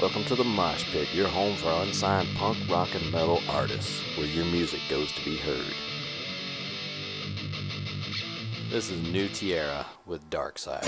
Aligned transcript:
Welcome 0.00 0.24
to 0.24 0.34
the 0.34 0.44
Mosh 0.44 0.90
Pit, 0.92 1.08
your 1.12 1.28
home 1.28 1.56
for 1.56 1.68
unsigned 1.82 2.34
punk, 2.34 2.56
rock, 2.70 2.94
and 2.94 3.12
metal 3.12 3.42
artists, 3.50 4.00
where 4.16 4.26
your 4.26 4.46
music 4.46 4.80
goes 4.88 5.12
to 5.12 5.22
be 5.26 5.36
heard. 5.36 5.74
This 8.70 8.90
is 8.90 9.12
New 9.12 9.28
Tierra 9.28 9.84
with 10.06 10.30
Dark 10.30 10.58
Side. 10.58 10.86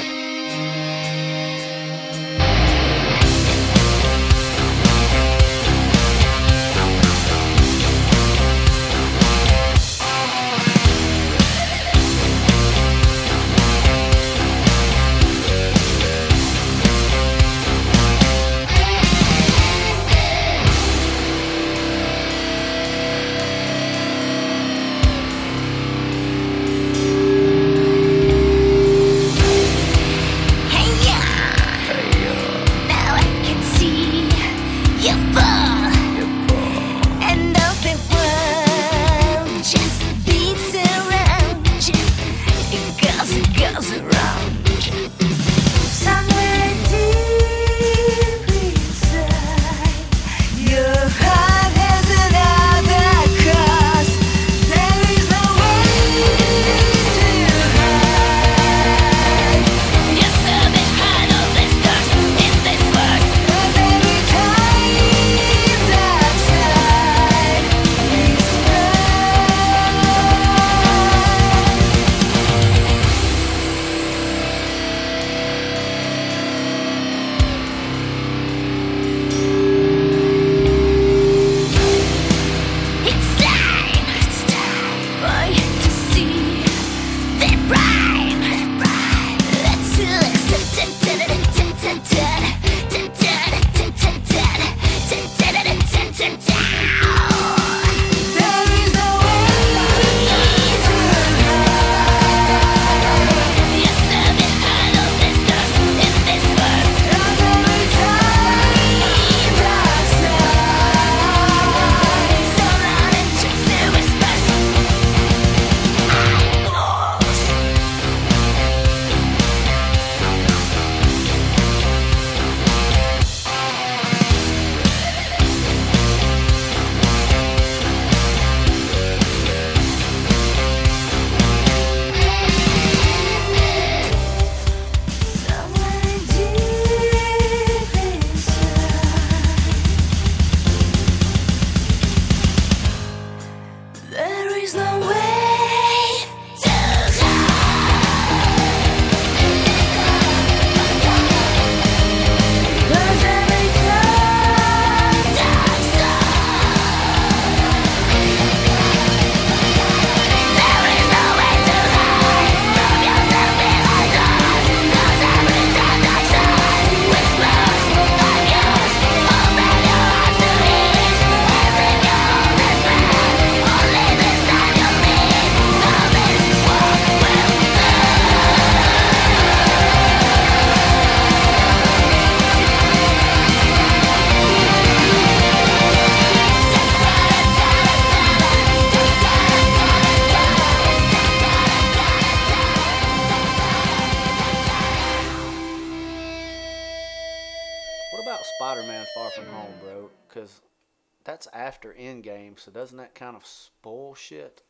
After 201.63 201.95
Endgame, 201.95 202.59
so 202.59 202.71
doesn't 202.71 202.97
that 202.99 203.15
kind 203.15 203.37
of 203.37 203.47
spoil 203.47 204.15
shit? 204.15 204.63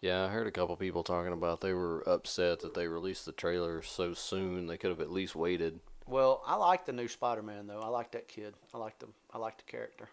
Yeah, 0.00 0.24
I 0.24 0.28
heard 0.28 0.46
a 0.46 0.50
couple 0.50 0.74
people 0.76 1.02
talking 1.02 1.32
about 1.32 1.60
they 1.60 1.74
were 1.74 2.02
upset 2.08 2.60
that 2.60 2.74
they 2.74 2.88
released 2.88 3.26
the 3.26 3.32
trailer 3.32 3.82
so 3.82 4.14
soon. 4.14 4.66
They 4.66 4.76
could 4.78 4.90
have 4.90 5.00
at 5.00 5.12
least 5.12 5.36
waited. 5.36 5.78
Well, 6.06 6.42
I 6.46 6.56
like 6.56 6.86
the 6.86 6.92
new 6.92 7.06
Spider-Man 7.06 7.66
though. 7.66 7.80
I 7.80 7.88
like 7.88 8.12
that 8.12 8.26
kid. 8.26 8.54
I 8.74 8.78
like 8.78 8.98
the 8.98 9.06
I 9.32 9.38
like 9.38 9.58
the 9.58 9.70
character. 9.70 10.08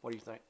What 0.00 0.10
do 0.10 0.16
you 0.16 0.22
think? 0.22 0.40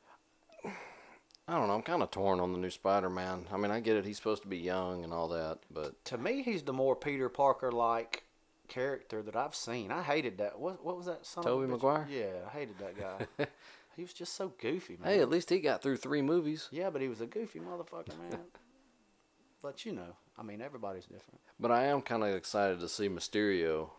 I 1.46 1.54
don't 1.54 1.66
know. 1.66 1.74
I'm 1.74 1.82
kind 1.82 2.02
of 2.02 2.10
torn 2.10 2.40
on 2.40 2.52
the 2.52 2.58
new 2.58 2.70
Spider-Man. 2.70 3.46
I 3.52 3.56
mean, 3.56 3.70
I 3.70 3.80
get 3.80 3.96
it. 3.96 4.04
He's 4.04 4.16
supposed 4.18 4.42
to 4.42 4.48
be 4.48 4.58
young 4.58 5.02
and 5.02 5.12
all 5.12 5.28
that, 5.28 5.58
but 5.70 6.02
To 6.06 6.18
me, 6.18 6.42
he's 6.42 6.62
the 6.62 6.72
more 6.72 6.94
Peter 6.94 7.28
Parker 7.28 7.72
like 7.72 8.24
character 8.68 9.22
that 9.22 9.34
I've 9.34 9.54
seen. 9.54 9.90
I 9.90 10.02
hated 10.02 10.38
that. 10.38 10.58
What 10.58 10.84
what 10.84 10.96
was 10.96 11.06
that? 11.06 11.26
Son 11.26 11.42
Tobey? 11.42 11.66
Maguire? 11.66 12.06
Yeah, 12.10 12.46
I 12.46 12.50
hated 12.50 12.78
that 12.78 12.98
guy. 12.98 13.46
he 13.98 14.04
was 14.04 14.12
just 14.14 14.34
so 14.34 14.52
goofy, 14.60 14.96
man. 14.96 15.12
hey, 15.12 15.20
at 15.20 15.28
least 15.28 15.50
he 15.50 15.58
got 15.58 15.82
through 15.82 15.96
three 15.98 16.22
movies. 16.22 16.68
yeah, 16.70 16.88
but 16.88 17.02
he 17.02 17.08
was 17.08 17.20
a 17.20 17.26
goofy 17.26 17.58
motherfucker, 17.60 18.16
man. 18.18 18.38
but 19.62 19.84
you 19.84 19.92
know, 19.92 20.16
I 20.38 20.42
mean, 20.42 20.62
everybody's 20.62 21.04
different. 21.06 21.40
But 21.58 21.72
I 21.72 21.84
am 21.86 22.00
kind 22.02 22.22
of 22.22 22.34
excited 22.34 22.80
to 22.80 22.88
see 22.88 23.08
Mysterio 23.08 23.90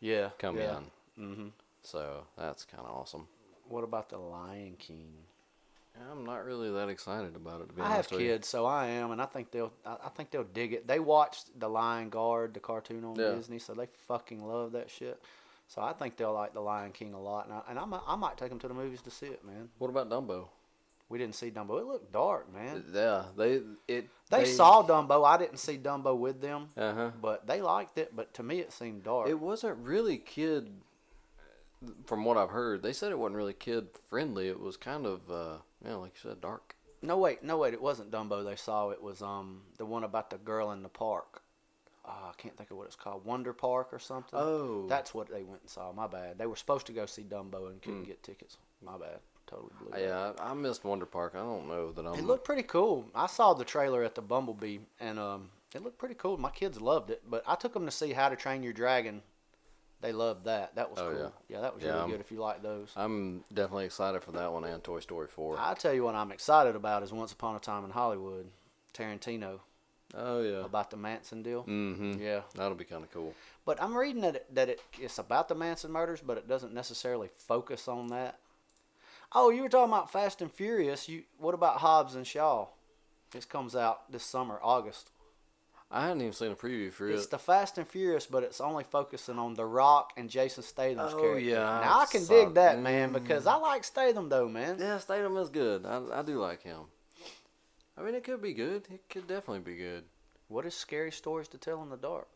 Yeah, 0.00 0.30
come 0.38 0.58
yeah. 0.58 0.78
in. 1.16 1.24
Mm-hmm. 1.24 1.48
So 1.82 2.24
that's 2.36 2.64
kind 2.64 2.82
of 2.84 2.90
awesome. 2.90 3.28
What 3.68 3.84
about 3.84 4.08
the 4.10 4.18
Lion 4.18 4.74
King? 4.78 5.12
I'm 6.10 6.24
not 6.26 6.44
really 6.44 6.72
that 6.72 6.88
excited 6.88 7.36
about 7.36 7.60
it 7.60 7.68
to 7.68 7.72
be 7.72 7.80
I 7.80 7.84
have 7.84 7.94
honest 7.94 8.10
with 8.10 8.20
you. 8.22 8.26
kids, 8.32 8.48
so 8.48 8.66
I 8.66 8.86
am, 8.86 9.12
and 9.12 9.22
I 9.22 9.26
think 9.26 9.52
they'll. 9.52 9.72
I 9.86 9.96
I 10.06 10.08
think 10.08 10.32
they'll 10.32 10.42
dig 10.42 10.72
it. 10.72 10.88
They 10.88 10.98
watched 10.98 11.56
the 11.58 11.68
Lion 11.68 12.08
Guard, 12.08 12.52
the 12.54 12.58
cartoon 12.58 13.04
on 13.04 13.14
Yeah. 13.14 13.30
Disney, 13.36 13.60
so 13.60 13.74
they 13.74 13.86
fucking 14.08 14.44
love 14.44 14.72
that 14.72 14.90
shit. 14.90 15.22
So 15.66 15.82
I 15.82 15.92
think 15.92 16.16
they'll 16.16 16.32
like 16.34 16.52
the 16.54 16.60
Lion 16.60 16.92
King 16.92 17.14
a 17.14 17.20
lot, 17.20 17.46
and 17.46 17.54
I, 17.54 17.60
and 17.68 17.78
I 17.78 17.84
might, 17.84 18.00
I 18.06 18.16
might 18.16 18.36
take 18.36 18.50
them 18.50 18.58
to 18.60 18.68
the 18.68 18.74
movies 18.74 19.00
to 19.02 19.10
see 19.10 19.26
it, 19.26 19.44
man. 19.44 19.68
What 19.78 19.88
about 19.88 20.08
Dumbo? 20.10 20.48
We 21.08 21.18
didn't 21.18 21.34
see 21.34 21.50
Dumbo. 21.50 21.78
It 21.80 21.86
looked 21.86 22.12
dark, 22.12 22.52
man. 22.52 22.84
Yeah, 22.92 23.24
they 23.36 23.60
it 23.88 24.08
They, 24.30 24.44
saw 24.46 24.82
Dumbo. 24.82 25.24
I 25.26 25.36
didn't 25.38 25.58
see 25.58 25.76
Dumbo 25.78 26.16
with 26.18 26.40
them, 26.40 26.68
Uh 26.76 26.92
huh. 26.94 27.10
but 27.20 27.46
they 27.46 27.60
liked 27.60 27.98
it. 27.98 28.14
But 28.14 28.34
to 28.34 28.42
me, 28.42 28.60
it 28.60 28.72
seemed 28.72 29.04
dark. 29.04 29.28
It 29.28 29.38
wasn't 29.40 29.78
really 29.78 30.18
kid. 30.18 30.70
From 32.06 32.24
what 32.24 32.38
I've 32.38 32.50
heard, 32.50 32.82
they 32.82 32.94
said 32.94 33.12
it 33.12 33.18
wasn't 33.18 33.36
really 33.36 33.52
kid 33.52 33.88
friendly. 34.08 34.48
It 34.48 34.58
was 34.58 34.78
kind 34.78 35.04
of, 35.04 35.30
uh, 35.30 35.56
yeah, 35.84 35.96
like 35.96 36.12
you 36.14 36.30
said, 36.30 36.40
dark. 36.40 36.76
no 37.02 37.18
wait, 37.18 37.42
no 37.42 37.58
wait. 37.58 37.74
It 37.74 37.82
wasn't 37.82 38.10
Dumbo. 38.10 38.42
They 38.42 38.56
saw 38.56 38.88
it 38.90 39.02
was 39.02 39.20
um 39.20 39.62
the 39.76 39.84
one 39.84 40.04
about 40.04 40.30
the 40.30 40.38
girl 40.38 40.70
in 40.72 40.82
the 40.82 40.88
park. 40.88 41.42
Uh, 42.06 42.10
I 42.30 42.32
can't 42.36 42.56
think 42.56 42.70
of 42.70 42.76
what 42.76 42.86
it's 42.86 42.96
called, 42.96 43.24
Wonder 43.24 43.52
Park 43.52 43.88
or 43.92 43.98
something. 43.98 44.38
Oh. 44.38 44.86
That's 44.88 45.14
what 45.14 45.28
they 45.28 45.42
went 45.42 45.62
and 45.62 45.70
saw. 45.70 45.92
My 45.92 46.06
bad. 46.06 46.38
They 46.38 46.46
were 46.46 46.56
supposed 46.56 46.86
to 46.86 46.92
go 46.92 47.06
see 47.06 47.22
Dumbo 47.22 47.68
and 47.70 47.80
couldn't 47.80 48.04
get 48.04 48.22
tickets. 48.22 48.58
My 48.84 48.98
bad. 48.98 49.20
Totally 49.46 49.70
blew. 49.78 50.00
Yeah, 50.00 50.32
I, 50.38 50.50
I 50.50 50.54
missed 50.54 50.84
Wonder 50.84 51.06
Park. 51.06 51.32
I 51.34 51.38
don't 51.40 51.68
know 51.68 51.92
that 51.92 52.06
I'm. 52.06 52.14
It 52.14 52.24
looked 52.24 52.44
pretty 52.44 52.62
cool. 52.62 53.06
I 53.14 53.26
saw 53.26 53.52
the 53.54 53.64
trailer 53.64 54.02
at 54.02 54.14
the 54.14 54.22
Bumblebee, 54.22 54.78
and 55.00 55.18
um, 55.18 55.50
it 55.74 55.82
looked 55.82 55.98
pretty 55.98 56.14
cool. 56.14 56.38
My 56.38 56.50
kids 56.50 56.80
loved 56.80 57.10
it, 57.10 57.22
but 57.28 57.42
I 57.46 57.54
took 57.54 57.74
them 57.74 57.84
to 57.84 57.90
see 57.92 58.12
How 58.12 58.28
to 58.30 58.36
Train 58.36 58.62
Your 58.62 58.72
Dragon. 58.72 59.22
They 60.00 60.12
loved 60.12 60.44
that. 60.44 60.74
That 60.76 60.90
was 60.90 60.98
Oh, 60.98 61.10
cool. 61.10 61.18
yeah. 61.20 61.28
Yeah, 61.56 61.60
that 61.62 61.74
was 61.74 61.82
Yeah, 61.82 61.90
really 61.90 62.00
I'm- 62.00 62.10
good 62.10 62.20
if 62.20 62.30
you 62.30 62.38
like 62.38 62.62
those. 62.62 62.90
I'm 62.96 63.42
definitely 63.52 63.86
excited 63.86 64.22
for 64.22 64.32
that 64.32 64.52
one 64.52 64.64
and 64.64 64.82
Toy 64.84 65.00
Story 65.00 65.28
4. 65.28 65.56
I 65.58 65.72
tell 65.74 65.94
you 65.94 66.04
what 66.04 66.14
I'm 66.14 66.30
excited 66.32 66.74
about 66.76 67.02
is 67.02 67.12
Once 67.12 67.32
Upon 67.32 67.56
a 67.56 67.58
Time 67.58 67.84
in 67.84 67.90
Hollywood, 67.90 68.50
Tarantino 68.92 69.60
oh 70.16 70.40
yeah. 70.42 70.64
about 70.64 70.90
the 70.90 70.96
Manson 70.96 71.42
deal. 71.42 71.62
Mm-hmm. 71.64 72.20
Yeah, 72.20 72.40
That'll 72.54 72.74
be 72.76 72.84
kind 72.84 73.02
of 73.04 73.10
cool. 73.12 73.34
but 73.64 73.82
I'm 73.82 73.96
reading 73.96 74.22
that 74.22 74.36
it, 74.36 74.54
that 74.54 74.68
it, 74.68 74.80
it's 75.00 75.18
about 75.18 75.48
the 75.48 75.54
Manson 75.54 75.90
murders, 75.92 76.20
but 76.20 76.36
it 76.38 76.48
doesn't 76.48 76.72
necessarily 76.74 77.28
focus 77.28 77.88
on 77.88 78.08
that. 78.08 78.38
Oh, 79.32 79.50
you 79.50 79.62
were 79.62 79.68
talking 79.68 79.92
about 79.92 80.12
Fast 80.12 80.40
and 80.42 80.52
Furious. 80.52 81.08
You 81.08 81.22
what 81.38 81.54
about 81.54 81.78
Hobbs 81.78 82.14
and 82.14 82.26
Shaw? 82.26 82.66
This 83.32 83.44
comes 83.44 83.74
out 83.74 84.10
this 84.12 84.22
summer, 84.22 84.60
August. 84.62 85.10
I 85.90 86.02
hadn't 86.06 86.22
even 86.22 86.32
seen 86.32 86.50
a 86.52 86.56
preview 86.56 86.92
for 86.92 87.06
It's 87.08 87.14
it. 87.14 87.16
It's 87.18 87.26
the 87.26 87.38
Fast 87.38 87.78
and 87.78 87.86
Furious, 87.86 88.26
but 88.26 88.42
it's 88.42 88.60
only 88.60 88.82
focusing 88.84 89.38
on 89.38 89.54
The 89.54 89.64
Rock 89.66 90.12
and 90.16 90.28
Jason 90.30 90.62
Statham's 90.64 91.12
Oh, 91.14 91.20
character. 91.20 91.38
yeah, 91.40 91.56
Now 91.58 91.98
I 91.98 92.02
I 92.02 92.06
can 92.06 92.22
saw- 92.22 92.32
dig 92.44 92.54
that, 92.54 92.80
man, 92.80 93.10
Mm. 93.10 93.12
because 93.22 93.46
I 93.46 93.56
like 93.56 93.84
Statham 93.84 94.28
though, 94.28 94.48
man. 94.48 94.76
Yeah, 94.80 94.98
Statham 94.98 95.36
is 95.36 95.50
good. 95.50 95.84
I, 95.86 96.00
I 96.18 96.22
do 96.22 96.40
like 96.40 96.62
him. 96.62 96.80
I 97.96 98.02
mean, 98.02 98.14
it 98.14 98.24
could 98.24 98.42
be 98.42 98.52
good. 98.54 98.86
It 98.90 99.02
could 99.08 99.26
definitely 99.26 99.60
be 99.60 99.76
good. 99.76 100.04
What 100.48 100.66
is 100.66 100.74
scary 100.74 101.12
stories 101.12 101.48
to 101.48 101.58
tell 101.58 101.82
in 101.82 101.88
the 101.90 101.96
dark? 101.96 102.28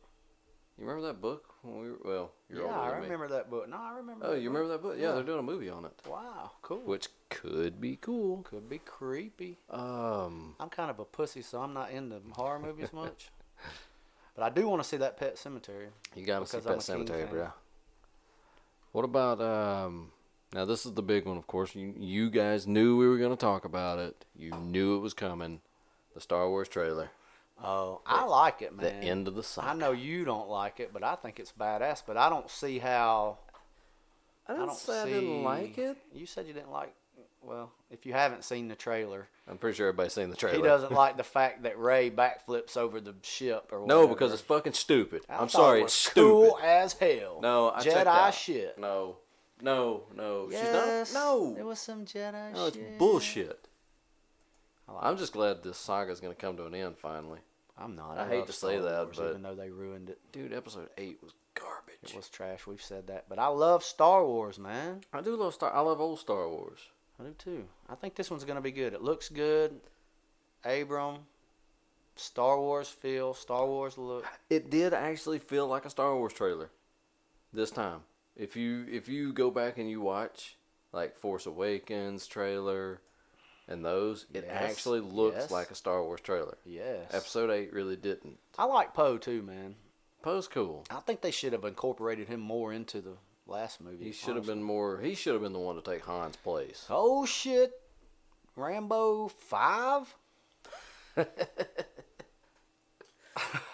You 0.79 0.85
remember 0.87 1.09
that 1.09 1.21
book? 1.21 1.53
When 1.63 1.81
we 1.81 1.91
were, 1.91 1.99
well, 2.05 2.33
you're 2.49 2.65
yeah, 2.67 2.79
I 2.79 2.91
than 2.91 2.99
me. 3.01 3.05
remember 3.07 3.29
that 3.29 3.51
book. 3.51 3.69
No, 3.69 3.77
I 3.77 3.97
remember. 3.97 4.27
Oh, 4.27 4.35
you 4.35 4.49
book. 4.49 4.57
remember 4.57 4.69
that 4.75 4.83
book? 4.83 4.95
Yeah, 4.97 5.09
Yeah. 5.09 5.13
they're 5.15 5.25
doing 5.25 5.41
a 5.41 5.43
movie 5.43 5.69
on 5.69 5.85
it, 5.85 5.93
Wow, 6.09 6.53
cool. 6.63 6.79
which 6.79 7.09
could 7.31 7.81
be 7.81 7.97
cool. 7.97 8.43
could 8.43 8.69
be 8.71 8.79
creepy. 8.79 9.59
Um, 9.71 10.55
I'm 10.61 10.69
kind 10.69 10.89
of 10.91 11.01
a 11.01 11.05
pussy, 11.05 11.43
so 11.43 11.61
I'm 11.61 11.75
not 11.75 11.91
into 11.91 12.21
horror 12.33 12.59
movies 12.61 12.93
much. 12.93 13.31
But 14.37 14.45
I 14.45 14.51
do 14.51 14.69
want 14.69 14.81
to 14.81 14.89
see 14.89 14.99
that 14.99 15.17
Pet 15.17 15.35
Sematary. 15.35 15.89
you 16.15 16.25
got 16.25 16.39
to 16.39 16.47
see 16.47 16.61
Pet 16.65 16.79
Sematary, 16.79 17.29
bro. 17.29 17.49
What 18.93 19.05
about 19.05 19.41
um? 19.41 20.13
Now 20.53 20.65
this 20.65 20.87
is 20.87 20.93
the 20.95 21.03
big 21.03 21.27
one, 21.27 21.37
of 21.37 21.47
course. 21.47 21.75
You 21.75 21.95
you 21.99 22.31
guys 22.31 22.67
knew 22.67 22.97
we 22.97 23.07
were 23.09 23.19
gonna 23.19 23.37
talk 23.37 23.65
about 23.65 23.99
it. 23.99 24.25
You 24.37 24.51
knew 24.53 24.97
it 24.97 25.01
was 25.01 25.15
coming. 25.15 25.61
The 26.15 26.21
Star 26.21 26.49
Wars 26.49 26.69
trailer. 26.69 27.11
Oh, 27.63 28.01
I 28.07 28.25
like 28.25 28.63
it, 28.63 28.75
man. 28.75 28.85
The 28.87 28.93
end 29.07 29.29
of 29.29 29.35
the 29.35 29.43
saga. 29.43 29.69
I 29.69 29.75
know 29.75 29.91
you 29.91 30.25
don't 30.25 30.49
like 30.49 30.79
it, 30.81 30.93
but 30.93 31.03
I 31.03 31.17
think 31.17 31.41
it's 31.41 31.53
badass. 31.53 32.03
But 32.07 32.17
I 32.17 32.29
don't 32.29 32.49
see 32.49 32.79
how. 32.79 33.39
I 34.47 34.53
I 34.53 34.55
didn't 34.55 34.69
don't 34.69 34.79
say 34.79 35.03
I 35.03 35.05
didn't 35.07 35.43
like 35.43 35.77
it. 35.77 35.97
You 36.15 36.25
said 36.27 36.47
you 36.47 36.55
didn't 36.55 36.71
like. 36.71 36.95
Well, 37.43 37.71
if 37.91 38.05
you 38.05 38.13
haven't 38.15 38.45
seen 38.45 38.69
the 38.69 38.75
trailer, 38.75 39.29
I'm 39.49 39.59
pretty 39.59 39.77
sure 39.77 39.89
everybody's 39.89 40.13
seen 40.13 40.29
the 40.31 40.37
trailer. 40.37 40.57
he 40.57 40.63
doesn't 40.63 40.93
like 40.93 41.17
the 41.19 41.25
fact 41.25 41.63
that 41.63 41.79
Rey 41.79 42.11
backflips 42.11 42.77
over 42.77 43.01
the 43.01 43.15
ship 43.23 43.71
or 43.73 43.87
No, 43.87 44.09
because 44.09 44.33
it's 44.33 44.43
fucking 44.43 44.73
stupid. 44.73 45.23
I 45.29 45.37
I'm 45.37 45.49
sorry, 45.49 45.81
it 45.81 45.85
it's 45.85 45.95
stupid. 45.95 46.21
cool 46.21 46.59
as 46.63 46.95
hell. 46.95 47.39
No, 47.41 47.71
I 47.71 47.83
Jedi 47.83 48.07
out. 48.07 48.35
shit. 48.35 48.77
No, 48.79 49.17
no, 49.63 50.05
no. 50.15 50.49
Yes, 50.51 51.07
She's 51.07 51.15
not. 51.15 51.21
No, 51.23 51.55
There 51.55 51.65
was 51.67 51.79
some 51.79 52.05
Jedi 52.05 52.53
no, 52.55 52.67
it's 52.67 52.77
shit. 52.77 52.99
bullshit. 52.99 53.69
Like 54.89 54.99
I'm 55.05 55.17
just 55.19 55.33
glad 55.33 55.63
this 55.63 55.77
saga's 55.79 56.21
gonna 56.21 56.35
come 56.35 56.57
to 56.57 56.65
an 56.67 56.75
end 56.75 56.97
finally. 56.99 57.41
I'm 57.77 57.95
not. 57.95 58.19
I 58.19 58.25
I, 58.25 58.29
hate 58.29 58.47
to 58.47 58.53
say 58.53 58.79
Star 58.79 58.91
that, 58.91 59.05
Wars, 59.05 59.17
but- 59.19 59.31
even 59.31 59.43
though 59.43 59.55
they 59.55 59.71
ruined 59.71 60.11
it, 60.11 60.19
Dude, 60.33 60.53
episode 60.53 60.89
eight 60.99 61.19
was 61.23 61.33
garbage. 61.55 62.11
it 62.11 62.17
was 62.17 62.29
trash. 62.29 62.67
We've 62.67 62.83
said 62.83 63.07
that, 63.09 63.27
but 63.29 63.39
I 63.39 63.49
love 63.49 63.85
Star 63.85 64.25
Wars, 64.25 64.59
man. 64.59 65.03
I 65.13 65.21
do 65.21 65.37
love 65.37 65.55
Star. 65.55 65.73
I 65.75 65.81
love 65.81 66.01
old 66.01 66.19
Star 66.19 66.49
Wars. 66.49 66.79
I 67.21 67.25
do 67.25 67.35
too. 67.39 67.65
I 67.89 67.95
think 67.97 68.15
this 68.15 68.31
one's 68.31 68.45
gonna 68.45 68.61
be 68.61 68.73
good. 68.73 68.95
It 68.95 69.03
looks 69.03 69.29
good. 69.29 69.81
Abram, 70.65 71.19
Star 72.17 72.59
Wars 72.59 72.89
feel, 72.89 73.35
Star 73.35 73.67
Wars 73.67 73.97
look. 73.99 74.25
It 74.51 74.71
did 74.71 74.93
actually 74.95 75.39
feel 75.39 75.67
like 75.69 75.85
a 75.85 75.91
Star 75.91 76.17
Wars 76.17 76.33
trailer 76.33 76.71
this 77.53 77.71
time. 77.71 78.01
If 78.39 78.57
you 78.57 78.87
if 78.91 79.09
you 79.09 79.33
go 79.33 79.51
back 79.51 79.79
and 79.79 79.91
you 79.91 80.01
watch 80.01 80.57
like 80.93 81.19
Force 81.19 81.47
Awakens 81.47 82.27
trailer 82.27 83.01
and 83.67 83.85
those, 83.85 84.27
it 84.33 84.45
Yes, 84.47 84.71
actually 84.73 85.01
looks 85.01 85.37
yes. 85.37 85.51
like 85.51 85.71
a 85.71 85.75
Star 85.75 86.03
Wars 86.03 86.21
trailer. 86.21 86.57
Yes. 86.65 87.13
Episode 87.13 87.51
eight 87.51 87.73
really 87.73 87.97
didn't. 87.97 88.39
I 88.57 88.65
like 88.65 88.95
Poe 88.95 89.19
too, 89.19 89.43
man. 89.43 89.75
Poe's 90.23 90.49
cool. 90.49 90.85
I 90.91 91.01
think 91.01 91.21
they 91.21 91.31
should 91.31 91.53
have 91.53 91.65
incorporated 91.65 92.29
him 92.29 92.41
more 92.41 92.73
into 92.73 93.01
the 93.01 93.17
last 93.47 93.81
movie. 93.81 94.05
He 94.05 94.13
should 94.13 94.37
have 94.37 94.47
been 94.47 94.63
more. 94.63 95.01
He 95.01 95.15
should 95.15 95.35
have 95.35 95.43
been 95.43 95.53
the 95.53 95.59
one 95.59 95.77
to 95.77 95.83
take 95.83 96.05
Han's 96.07 96.37
place. 96.37 96.87
Oh 96.89 97.27
shit, 97.27 97.73
Rambo 98.57 99.29
five. 99.29 100.15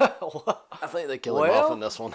I 0.01 0.87
think 0.89 1.09
they 1.09 1.19
kill 1.19 1.43
him 1.43 1.51
off 1.51 1.73
in 1.73 1.81
this 1.81 1.99
one. 1.99 2.15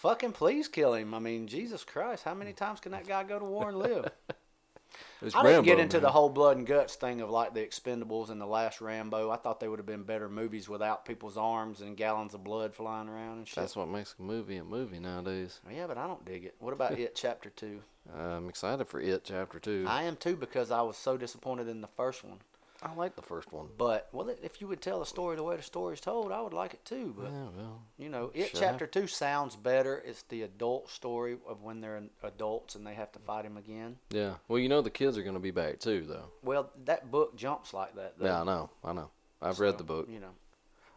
Fucking 0.00 0.32
please 0.32 0.66
kill 0.66 0.94
him. 0.94 1.12
I 1.12 1.18
mean, 1.18 1.46
Jesus 1.46 1.84
Christ, 1.84 2.24
how 2.24 2.32
many 2.32 2.54
times 2.54 2.80
can 2.80 2.92
that 2.92 3.06
guy 3.06 3.22
go 3.22 3.38
to 3.38 3.44
war 3.44 3.68
and 3.68 3.78
live? 3.78 4.10
I 5.34 5.42
didn't 5.42 5.64
get 5.66 5.78
into 5.78 5.98
man. 5.98 6.02
the 6.04 6.10
whole 6.10 6.30
blood 6.30 6.56
and 6.56 6.66
guts 6.66 6.94
thing 6.94 7.20
of 7.20 7.28
like 7.28 7.52
the 7.52 7.60
Expendables 7.60 8.30
and 8.30 8.40
the 8.40 8.46
last 8.46 8.80
Rambo. 8.80 9.30
I 9.30 9.36
thought 9.36 9.60
they 9.60 9.68
would 9.68 9.78
have 9.78 9.84
been 9.84 10.04
better 10.04 10.30
movies 10.30 10.70
without 10.70 11.04
people's 11.04 11.36
arms 11.36 11.82
and 11.82 11.98
gallons 11.98 12.32
of 12.32 12.42
blood 12.42 12.74
flying 12.74 13.10
around 13.10 13.38
and 13.38 13.46
shit. 13.46 13.56
That's 13.56 13.76
what 13.76 13.88
makes 13.90 14.14
a 14.18 14.22
movie 14.22 14.56
a 14.56 14.64
movie 14.64 15.00
nowadays. 15.00 15.60
yeah, 15.70 15.86
but 15.86 15.98
I 15.98 16.06
don't 16.06 16.24
dig 16.24 16.46
it. 16.46 16.54
What 16.60 16.72
about 16.72 16.92
it, 16.98 17.14
Chapter 17.14 17.50
Two? 17.50 17.82
I'm 18.16 18.48
excited 18.48 18.88
for 18.88 19.02
it, 19.02 19.22
Chapter 19.24 19.58
Two. 19.58 19.84
I 19.86 20.04
am 20.04 20.16
too 20.16 20.34
because 20.34 20.70
I 20.70 20.80
was 20.80 20.96
so 20.96 21.18
disappointed 21.18 21.68
in 21.68 21.82
the 21.82 21.86
first 21.86 22.24
one. 22.24 22.38
I 22.82 22.94
like 22.94 23.14
the 23.14 23.22
first 23.22 23.52
one. 23.52 23.66
But 23.76 24.08
well, 24.12 24.30
if 24.42 24.60
you 24.62 24.66
would 24.68 24.80
tell 24.80 25.00
the 25.00 25.06
story 25.06 25.36
the 25.36 25.42
way 25.42 25.54
the 25.56 25.62
story's 25.62 26.00
told, 26.00 26.32
I 26.32 26.40
would 26.40 26.54
like 26.54 26.72
it 26.72 26.84
too. 26.84 27.14
But 27.16 27.30
Yeah, 27.30 27.48
well, 27.56 27.82
you 27.98 28.08
know, 28.08 28.30
it 28.34 28.50
Sure. 28.50 28.60
Chapter 28.60 28.86
Two 28.86 29.06
sounds 29.06 29.54
better. 29.54 30.02
It's 30.06 30.22
the 30.22 30.42
adult 30.42 30.88
story 30.88 31.36
of 31.46 31.62
when 31.62 31.80
they're 31.82 32.02
adults 32.22 32.74
and 32.76 32.86
they 32.86 32.94
have 32.94 33.12
to 33.12 33.18
fight 33.18 33.44
him 33.44 33.56
again. 33.58 33.98
yeah. 34.10 34.34
Well, 34.48 34.58
you 34.58 34.68
know 34.70 34.80
the 34.80 34.88
kids 34.90 35.18
are 35.18 35.22
going 35.22 35.34
to 35.34 35.40
be 35.40 35.50
back 35.50 35.78
too, 35.78 36.06
though. 36.08 36.30
Well, 36.42 36.70
that 36.86 37.10
book 37.10 37.36
jumps 37.36 37.74
like 37.74 37.94
that. 37.96 38.18
Though. 38.18 38.26
Yeah, 38.26 38.40
I 38.40 38.44
know. 38.44 38.70
I 38.82 38.92
know. 38.94 39.10
I've 39.42 39.60
read 39.60 39.76
the 39.78 39.84
book. 39.84 40.08
You 40.10 40.20
know. 40.20 40.30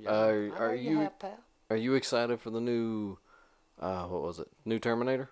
Uh, 0.07 0.09
I 0.55 0.59
are 0.59 0.75
you- 0.75 0.99
have, 0.99 1.19
pal. 1.19 1.37
Are 1.69 1.75
you 1.77 1.95
excited 1.95 2.39
for 2.39 2.49
the 2.49 2.61
new? 2.61 3.17
Uh, 3.79 4.05
what 4.05 4.21
was 4.21 4.39
it? 4.39 4.47
New 4.63 4.79
Terminator? 4.79 5.29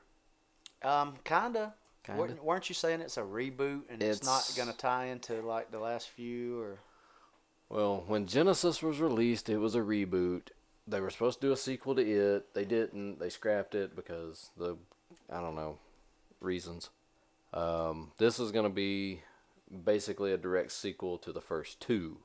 Um, 0.83 1.15
kinda. 1.23 1.75
Kinda. 2.03 2.35
Weren't, 2.41 2.67
you 2.67 2.73
saying 2.73 3.01
it's 3.01 3.17
a 3.17 3.21
reboot 3.21 3.83
and 3.89 4.01
it's, 4.01 4.25
not 4.25 4.51
gonna 4.57 4.73
tie 4.73 5.05
into 5.05 5.41
like 5.41 5.71
the 5.71 5.79
last 5.79 6.09
few 6.09 6.59
or? 6.59 6.79
Well, 7.69 8.03
when 8.07 8.25
Genisys 8.25 8.81
was 8.81 8.99
released, 8.99 9.49
it 9.49 9.57
was 9.57 9.75
a 9.75 9.79
reboot. 9.79 10.49
They 10.87 10.99
were 10.99 11.09
supposed 11.09 11.39
to 11.41 11.47
do 11.47 11.53
a 11.53 11.57
sequel 11.57 11.95
to 11.95 12.01
it. 12.01 12.53
They 12.53 12.65
didn't. 12.65 13.19
They 13.19 13.29
scrapped 13.29 13.75
it 13.75 13.95
because 13.95 14.49
the, 14.57 14.77
I 15.29 15.39
don't 15.39 15.55
know, 15.55 15.77
reasons. 16.41 16.89
Um, 17.53 18.11
this 18.17 18.39
is 18.39 18.51
going 18.51 18.65
to 18.65 18.69
be 18.69 19.21
basically 19.85 20.33
a 20.33 20.37
direct 20.37 20.71
sequel 20.71 21.17
to 21.19 21.31
the 21.31 21.41
first 21.41 21.79
two. 21.79 22.17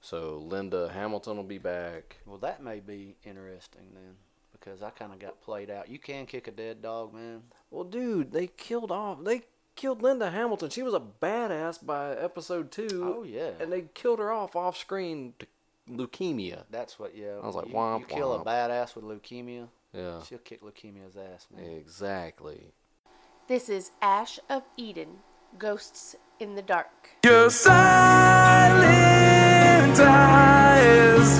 So 0.00 0.36
Linda 0.36 0.90
Hamilton 0.92 1.36
will 1.36 1.44
be 1.44 1.58
back. 1.58 2.18
Well, 2.26 2.38
that 2.38 2.62
may 2.62 2.80
be 2.80 3.16
interesting 3.24 3.82
then, 3.94 4.16
because 4.64 4.82
I 4.82 4.90
kind 4.90 5.12
of 5.12 5.18
got 5.18 5.40
played 5.42 5.70
out. 5.70 5.88
You 5.88 5.98
can 5.98 6.26
kick 6.26 6.48
a 6.48 6.50
dead 6.50 6.80
dog, 6.82 7.12
man. 7.12 7.42
Well, 7.70 7.84
dude, 7.84 8.32
they 8.32 8.46
killed 8.46 8.90
off. 8.90 9.22
They 9.22 9.42
killed 9.76 10.02
Linda 10.02 10.30
Hamilton. 10.30 10.70
She 10.70 10.82
was 10.82 10.94
a 10.94 11.00
badass 11.00 11.84
by 11.84 12.12
episode 12.14 12.70
two. 12.70 13.14
Oh, 13.18 13.22
yeah. 13.24 13.50
And 13.60 13.70
they 13.72 13.84
killed 13.94 14.18
her 14.20 14.32
off 14.32 14.56
off 14.56 14.76
screen 14.76 15.34
to 15.38 15.46
leukemia. 15.90 16.62
That's 16.70 16.98
what. 16.98 17.16
Yeah. 17.16 17.38
I 17.42 17.46
was 17.46 17.54
like, 17.56 17.68
you, 17.68 17.74
womp, 17.74 18.00
you 18.00 18.06
kill 18.06 18.32
a 18.34 18.44
badass 18.44 18.96
with 18.96 19.04
leukemia, 19.04 19.68
Yeah. 19.92 20.22
she'll 20.22 20.38
kick 20.38 20.62
leukemia's 20.62 21.16
ass, 21.16 21.46
man. 21.54 21.64
Exactly. 21.64 22.72
This 23.46 23.68
is 23.68 23.90
Ash 24.00 24.38
of 24.48 24.62
Eden, 24.78 25.18
Ghosts 25.58 26.16
in 26.40 26.54
the 26.54 26.62
Dark. 26.62 27.10
Your 27.24 27.50
silent 27.50 27.74
eyes 30.00 31.38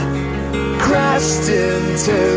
crashed 0.82 1.48
into 1.48 2.33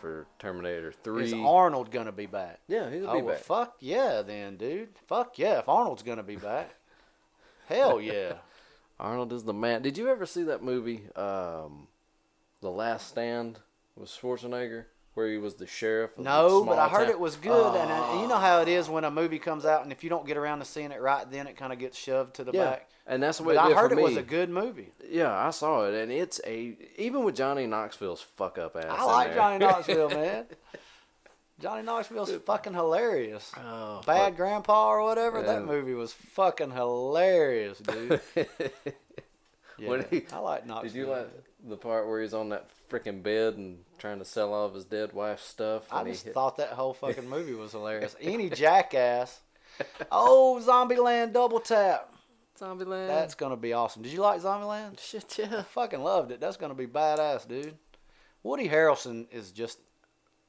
for 0.00 0.26
Terminator 0.38 0.92
Three. 0.92 1.24
Is 1.24 1.32
Arnold 1.34 1.90
gonna 1.90 2.12
be 2.12 2.26
back? 2.26 2.60
yeah, 2.68 2.88
he'll 2.90 3.08
Oh 3.10 3.16
be 3.16 3.22
well, 3.22 3.34
back. 3.34 3.42
fuck 3.44 3.76
yeah, 3.80 4.22
then, 4.22 4.56
dude. 4.56 4.90
Fuck 5.06 5.38
yeah, 5.38 5.58
if 5.58 5.68
Arnold's 5.68 6.02
gonna 6.02 6.22
be 6.22 6.36
back. 6.36 6.74
Hell 7.68 8.00
yeah. 8.00 8.34
Arnold 9.00 9.32
is 9.32 9.44
the 9.44 9.52
man. 9.54 9.82
Did 9.82 9.96
you 9.98 10.08
ever 10.08 10.26
see 10.26 10.42
that 10.44 10.62
movie, 10.62 11.02
um, 11.14 11.86
The 12.60 12.70
Last 12.70 13.08
Stand, 13.08 13.60
with 13.94 14.08
Schwarzenegger, 14.08 14.86
where 15.14 15.28
he 15.30 15.38
was 15.38 15.54
the 15.54 15.66
sheriff? 15.66 16.12
Of 16.12 16.16
the 16.18 16.22
No, 16.24 16.64
but 16.64 16.78
I 16.78 16.88
heard 16.88 17.02
town? 17.04 17.10
it 17.10 17.20
was 17.20 17.36
good, 17.36 17.76
and, 17.76 17.90
uh, 17.92 18.20
you 18.22 18.26
know 18.26 18.38
how 18.38 18.60
it 18.60 18.68
is 18.68 18.88
when 18.88 19.04
a 19.04 19.10
movie 19.10 19.38
comes 19.38 19.64
out, 19.64 19.82
and 19.84 19.92
if 19.92 20.02
you 20.02 20.10
don't 20.10 20.26
get 20.26 20.36
around 20.36 20.58
to 20.60 20.64
seeing 20.64 20.90
it 20.90 21.00
right, 21.00 21.30
then 21.30 21.46
it 21.46 21.56
kind 21.56 21.72
of 21.72 21.78
gets 21.78 21.96
shoved 21.96 22.34
to 22.36 22.44
the 22.44 22.50
Yeah, 22.52 22.64
back. 22.70 22.88
And 23.08 23.20
that's 23.22 23.40
what 23.40 23.56
I 23.56 23.72
heard 23.72 23.90
it 23.92 23.98
was 23.98 24.16
a 24.16 24.22
good 24.22 24.50
movie. 24.50 24.90
Yeah, 25.10 25.32
I 25.32 25.50
saw 25.50 25.86
it, 25.86 25.94
and 25.94 26.12
it's 26.12 26.40
a 26.46 26.76
even 26.96 27.24
with 27.24 27.34
Johnny 27.34 27.66
Knoxville's 27.66 28.20
fuck 28.36 28.58
up 28.58 28.76
ass. 28.76 28.84
I 28.88 29.04
like. 29.04 29.34
Johnny 29.34 29.58
Knoxville, 29.64 30.10
man. 30.10 30.44
Johnny 31.60 31.82
Knoxville's 31.82 32.30
fucking 32.46 32.74
hilarious. 32.74 33.50
Oh, 33.56 34.00
Bad 34.06 34.18
fuck. 34.26 34.36
Grandpa 34.36 34.88
or 34.90 35.02
whatever. 35.02 35.42
That 35.42 35.64
movie 35.64 35.94
was 35.94 36.12
fucking 36.12 36.70
hilarious, 36.70 37.78
dude. 37.78 38.20
Yeah, 39.80 40.02
he- 40.10 40.26
I 40.32 40.38
like 40.40 40.66
Knoxville. 40.66 40.90
Did 40.90 40.98
you 40.98 41.06
like 41.06 41.28
the 41.68 41.76
part 41.76 42.08
where 42.08 42.20
he's 42.20 42.34
on 42.34 42.48
that 42.48 42.68
freaking 42.90 43.22
bed 43.22 43.54
and 43.54 43.78
trying 43.98 44.18
to 44.18 44.24
sell 44.24 44.52
all 44.52 44.66
of 44.66 44.74
his 44.74 44.84
dead 44.84 45.12
wife's 45.12 45.44
stuff? 45.44 45.84
I 45.92 46.02
just 46.02 46.24
hit- 46.24 46.34
thought 46.34 46.56
that 46.56 46.70
whole 46.70 46.94
fucking 46.94 47.28
movie 47.30 47.54
was 47.54 47.70
hilarious. 47.72 48.16
Any 48.20 48.50
jackass. 48.50 49.38
Oh, 50.10 50.60
Zombieland 50.66 51.32
Double 51.32 51.60
Tap. 51.60 52.12
Zombieland. 52.58 53.08
That's 53.08 53.34
gonna 53.34 53.56
be 53.56 53.72
awesome. 53.72 54.02
Did 54.02 54.12
you 54.12 54.20
like 54.20 54.40
Zombieland? 54.40 55.00
shit. 55.00 55.38
Yeah. 55.38 55.58
I 55.58 55.62
fucking 55.62 56.02
loved 56.02 56.32
it. 56.32 56.40
That's 56.40 56.56
gonna 56.56 56.74
be 56.74 56.86
badass, 56.86 57.46
dude. 57.46 57.76
Woody 58.42 58.68
Harrelson 58.68 59.26
is 59.32 59.50
just 59.50 59.78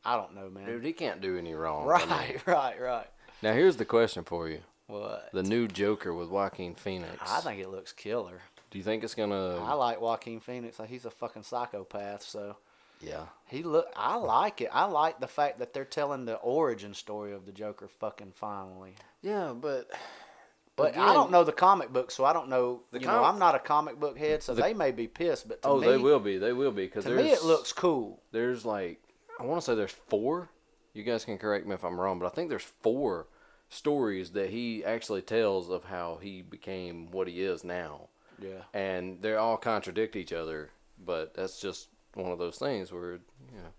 I 0.06 0.16
don't 0.16 0.36
know, 0.36 0.50
man. 0.50 0.66
Dude, 0.66 0.86
he 0.86 0.94
can't 0.94 1.22
do 1.22 1.38
any 1.38 1.54
wrong. 1.54 1.90
I 1.90 2.00
mean, 2.00 2.10
right, 2.10 2.42
right, 2.48 2.82
right. 2.82 3.08
Now 3.42 3.54
here's 3.54 3.78
the 3.78 3.86
question 3.86 4.24
for 4.24 4.50
you: 4.50 4.62
What? 4.88 5.30
the 5.34 5.44
new 5.44 5.68
Joker 5.68 6.14
with 6.14 6.30
Joaquin 6.30 6.76
Phoenix. 6.76 7.18
I 7.28 7.42
think 7.42 7.62
it 7.62 7.70
looks 7.70 7.94
killer. 7.94 8.42
Do 8.72 8.78
you 8.78 8.84
think 8.84 9.04
it's 9.04 9.16
gonna? 9.16 9.58
I 9.64 9.74
like 9.74 10.00
Joaquin 10.00 10.40
Phoenix. 10.40 10.80
Like 10.80 10.90
he's 10.90 11.06
a 11.06 11.12
fucking 11.12 11.44
psychopath. 11.44 12.24
So 12.24 12.58
yeah. 13.02 13.26
he 13.48 13.64
look. 13.64 13.88
I 13.96 14.16
like 14.16 14.62
it. 14.62 14.70
I 14.72 14.86
like 14.86 15.20
the 15.20 15.28
fact 15.28 15.60
that 15.60 15.74
they're 15.74 15.86
telling 15.86 16.26
the 16.26 16.36
origin 16.36 16.94
story 16.94 17.34
of 17.34 17.46
the 17.46 17.52
Joker. 17.52 17.88
Fucking 17.88 18.34
finally. 18.36 18.96
Yeah, 19.22 19.54
but 19.60 19.90
But 20.80 20.98
I 20.98 21.14
don't 21.14 21.32
know 21.32 21.44
the 21.44 21.52
comic 21.52 21.92
book, 21.94 22.12
so 22.12 22.26
I 22.26 22.34
don't 22.34 22.50
know. 22.50 22.82
You 22.92 23.00
know, 23.02 23.24
I'm 23.24 23.40
not 23.40 23.56
a 23.56 23.60
comic 23.60 24.00
book 24.00 24.18
head, 24.18 24.42
so 24.44 24.54
The- 24.54 24.62
they 24.62 24.74
may 24.74 24.92
be 24.92 25.08
pissed. 25.08 25.48
But 25.48 25.62
to 25.62 25.70
oh, 25.70 25.80
me, 25.80 25.88
they 25.88 25.98
will 25.98 26.20
be. 26.20 26.38
They 26.38 26.54
will 26.54 26.72
be 26.72 26.86
because 26.86 27.06
To 27.06 27.12
me, 27.12 27.30
it 27.32 27.44
looks 27.44 27.72
cool. 27.74 28.22
there's 28.32 28.66
like 28.66 29.02
I 29.40 29.44
want 29.44 29.62
to 29.62 29.66
say 29.66 29.76
there's 29.76 29.96
four. 30.10 30.50
You 30.94 31.04
guys 31.04 31.24
can 31.24 31.38
correct 31.38 31.66
me 31.68 31.76
if 31.76 31.84
I'm 31.86 32.00
wrong, 32.00 32.20
but 32.20 32.26
I 32.26 32.30
think 32.30 32.50
there's 32.50 32.72
four 32.82 33.28
stories 33.70 34.32
that 34.32 34.50
he 34.50 34.84
actually 34.84 35.22
tells 35.22 35.70
of 35.70 35.86
how 35.86 36.18
he 36.22 36.42
became 36.42 37.12
what 37.12 37.28
he 37.28 37.42
is 37.44 37.64
now, 37.64 38.10
Yeah. 38.42 38.64
and 38.74 39.22
they 39.22 39.36
all 39.36 39.58
contradict 39.58 40.16
each 40.16 40.34
other. 40.34 40.72
But 40.98 41.36
that's 41.36 41.62
just 41.62 41.88
one 42.16 42.32
of 42.32 42.40
those 42.40 42.58
things 42.58 42.92
where 42.92 43.14
you 43.14 43.20
know. 43.58 43.70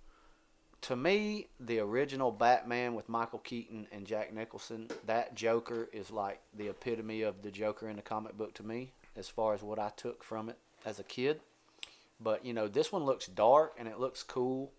To 0.82 0.96
me, 0.96 1.46
the 1.58 1.78
original 1.80 2.30
Batman 2.32 2.94
with 2.94 3.08
Michael 3.08 3.38
Keaton 3.40 3.86
and 3.92 4.06
Jack 4.06 4.32
Nicholson, 4.32 4.88
that 5.06 5.34
Joker 5.34 5.88
is 5.92 6.10
like 6.10 6.40
the 6.56 6.68
epitome 6.68 7.22
of 7.22 7.42
the 7.42 7.50
Joker 7.50 7.88
in 7.88 7.96
the 7.96 8.02
comic 8.02 8.36
book 8.36 8.54
to 8.54 8.62
me, 8.62 8.92
as 9.16 9.28
far 9.28 9.52
as 9.54 9.62
what 9.62 9.78
I 9.78 9.90
took 9.96 10.24
from 10.24 10.48
it 10.48 10.58
as 10.86 10.98
a 10.98 11.04
kid. 11.04 11.40
But 12.20 12.44
you 12.44 12.52
know, 12.54 12.68
this 12.68 12.92
one 12.92 13.04
looks 13.04 13.26
dark 13.26 13.74
and 13.78 13.86
it 13.88 13.98
looks 13.98 14.22
cool, 14.22 14.72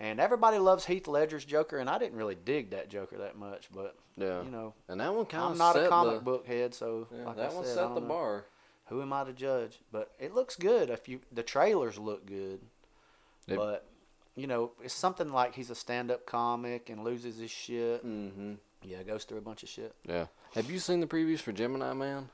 and 0.00 0.20
everybody 0.20 0.58
loves 0.58 0.86
Heath 0.86 1.06
Ledger's 1.08 1.44
Joker, 1.44 1.78
and 1.78 1.90
I 1.90 1.98
didn't 1.98 2.16
really 2.18 2.36
dig 2.36 2.70
that 2.70 2.88
Joker 2.88 3.18
that 3.18 3.36
much, 3.38 3.68
but 3.74 3.96
Yeah. 4.16 4.42
you 4.42 4.50
know, 4.50 4.74
And 4.88 5.00
that 5.00 5.14
one 5.14 5.26
kind 5.26 5.44
of 5.44 5.50
I'm 5.52 5.58
not 5.58 5.74
set 5.74 5.86
a 5.86 5.88
comic 5.88 6.16
the, 6.16 6.20
book 6.24 6.46
head, 6.46 6.74
so 6.74 7.06
Yeah, 7.10 7.24
like 7.24 7.36
that 7.36 7.50
I 7.50 7.54
one 7.54 7.64
said, 7.64 7.78
I 7.78 7.82
set 7.86 7.94
the 7.94 8.00
know. 8.00 8.06
bar. 8.08 8.44
Who 8.86 9.02
am 9.02 9.12
I 9.12 9.24
to 9.24 9.32
judge? 9.34 9.80
But 9.92 10.12
it 10.18 10.34
looks 10.34 10.56
good. 10.56 10.88
If 10.88 11.08
you 11.08 11.20
the 11.30 11.42
trailers 11.42 11.98
look 11.98 12.24
good, 12.26 12.60
It- 13.46 13.56
but 13.56 13.87
you 14.38 14.46
know 14.46 14.72
it's 14.82 14.94
something 14.94 15.32
like 15.32 15.54
he's 15.54 15.70
a 15.70 15.74
stand-up 15.74 16.26
comic 16.26 16.90
and 16.90 17.04
loses 17.04 17.38
his 17.38 17.50
shit. 17.50 18.04
Mm-hmm. 18.06 18.54
Yeah, 18.82 19.02
goes 19.02 19.24
through 19.24 19.38
a 19.38 19.42
bunch 19.42 19.62
of 19.64 19.68
shit. 19.68 19.94
Yeah. 20.08 20.26
Have 20.54 20.70
you 20.70 20.78
seen 20.78 21.00
the 21.00 21.06
previews 21.06 21.40
for 21.40 21.52
Gemini 21.52 21.92
Man? 21.92 22.28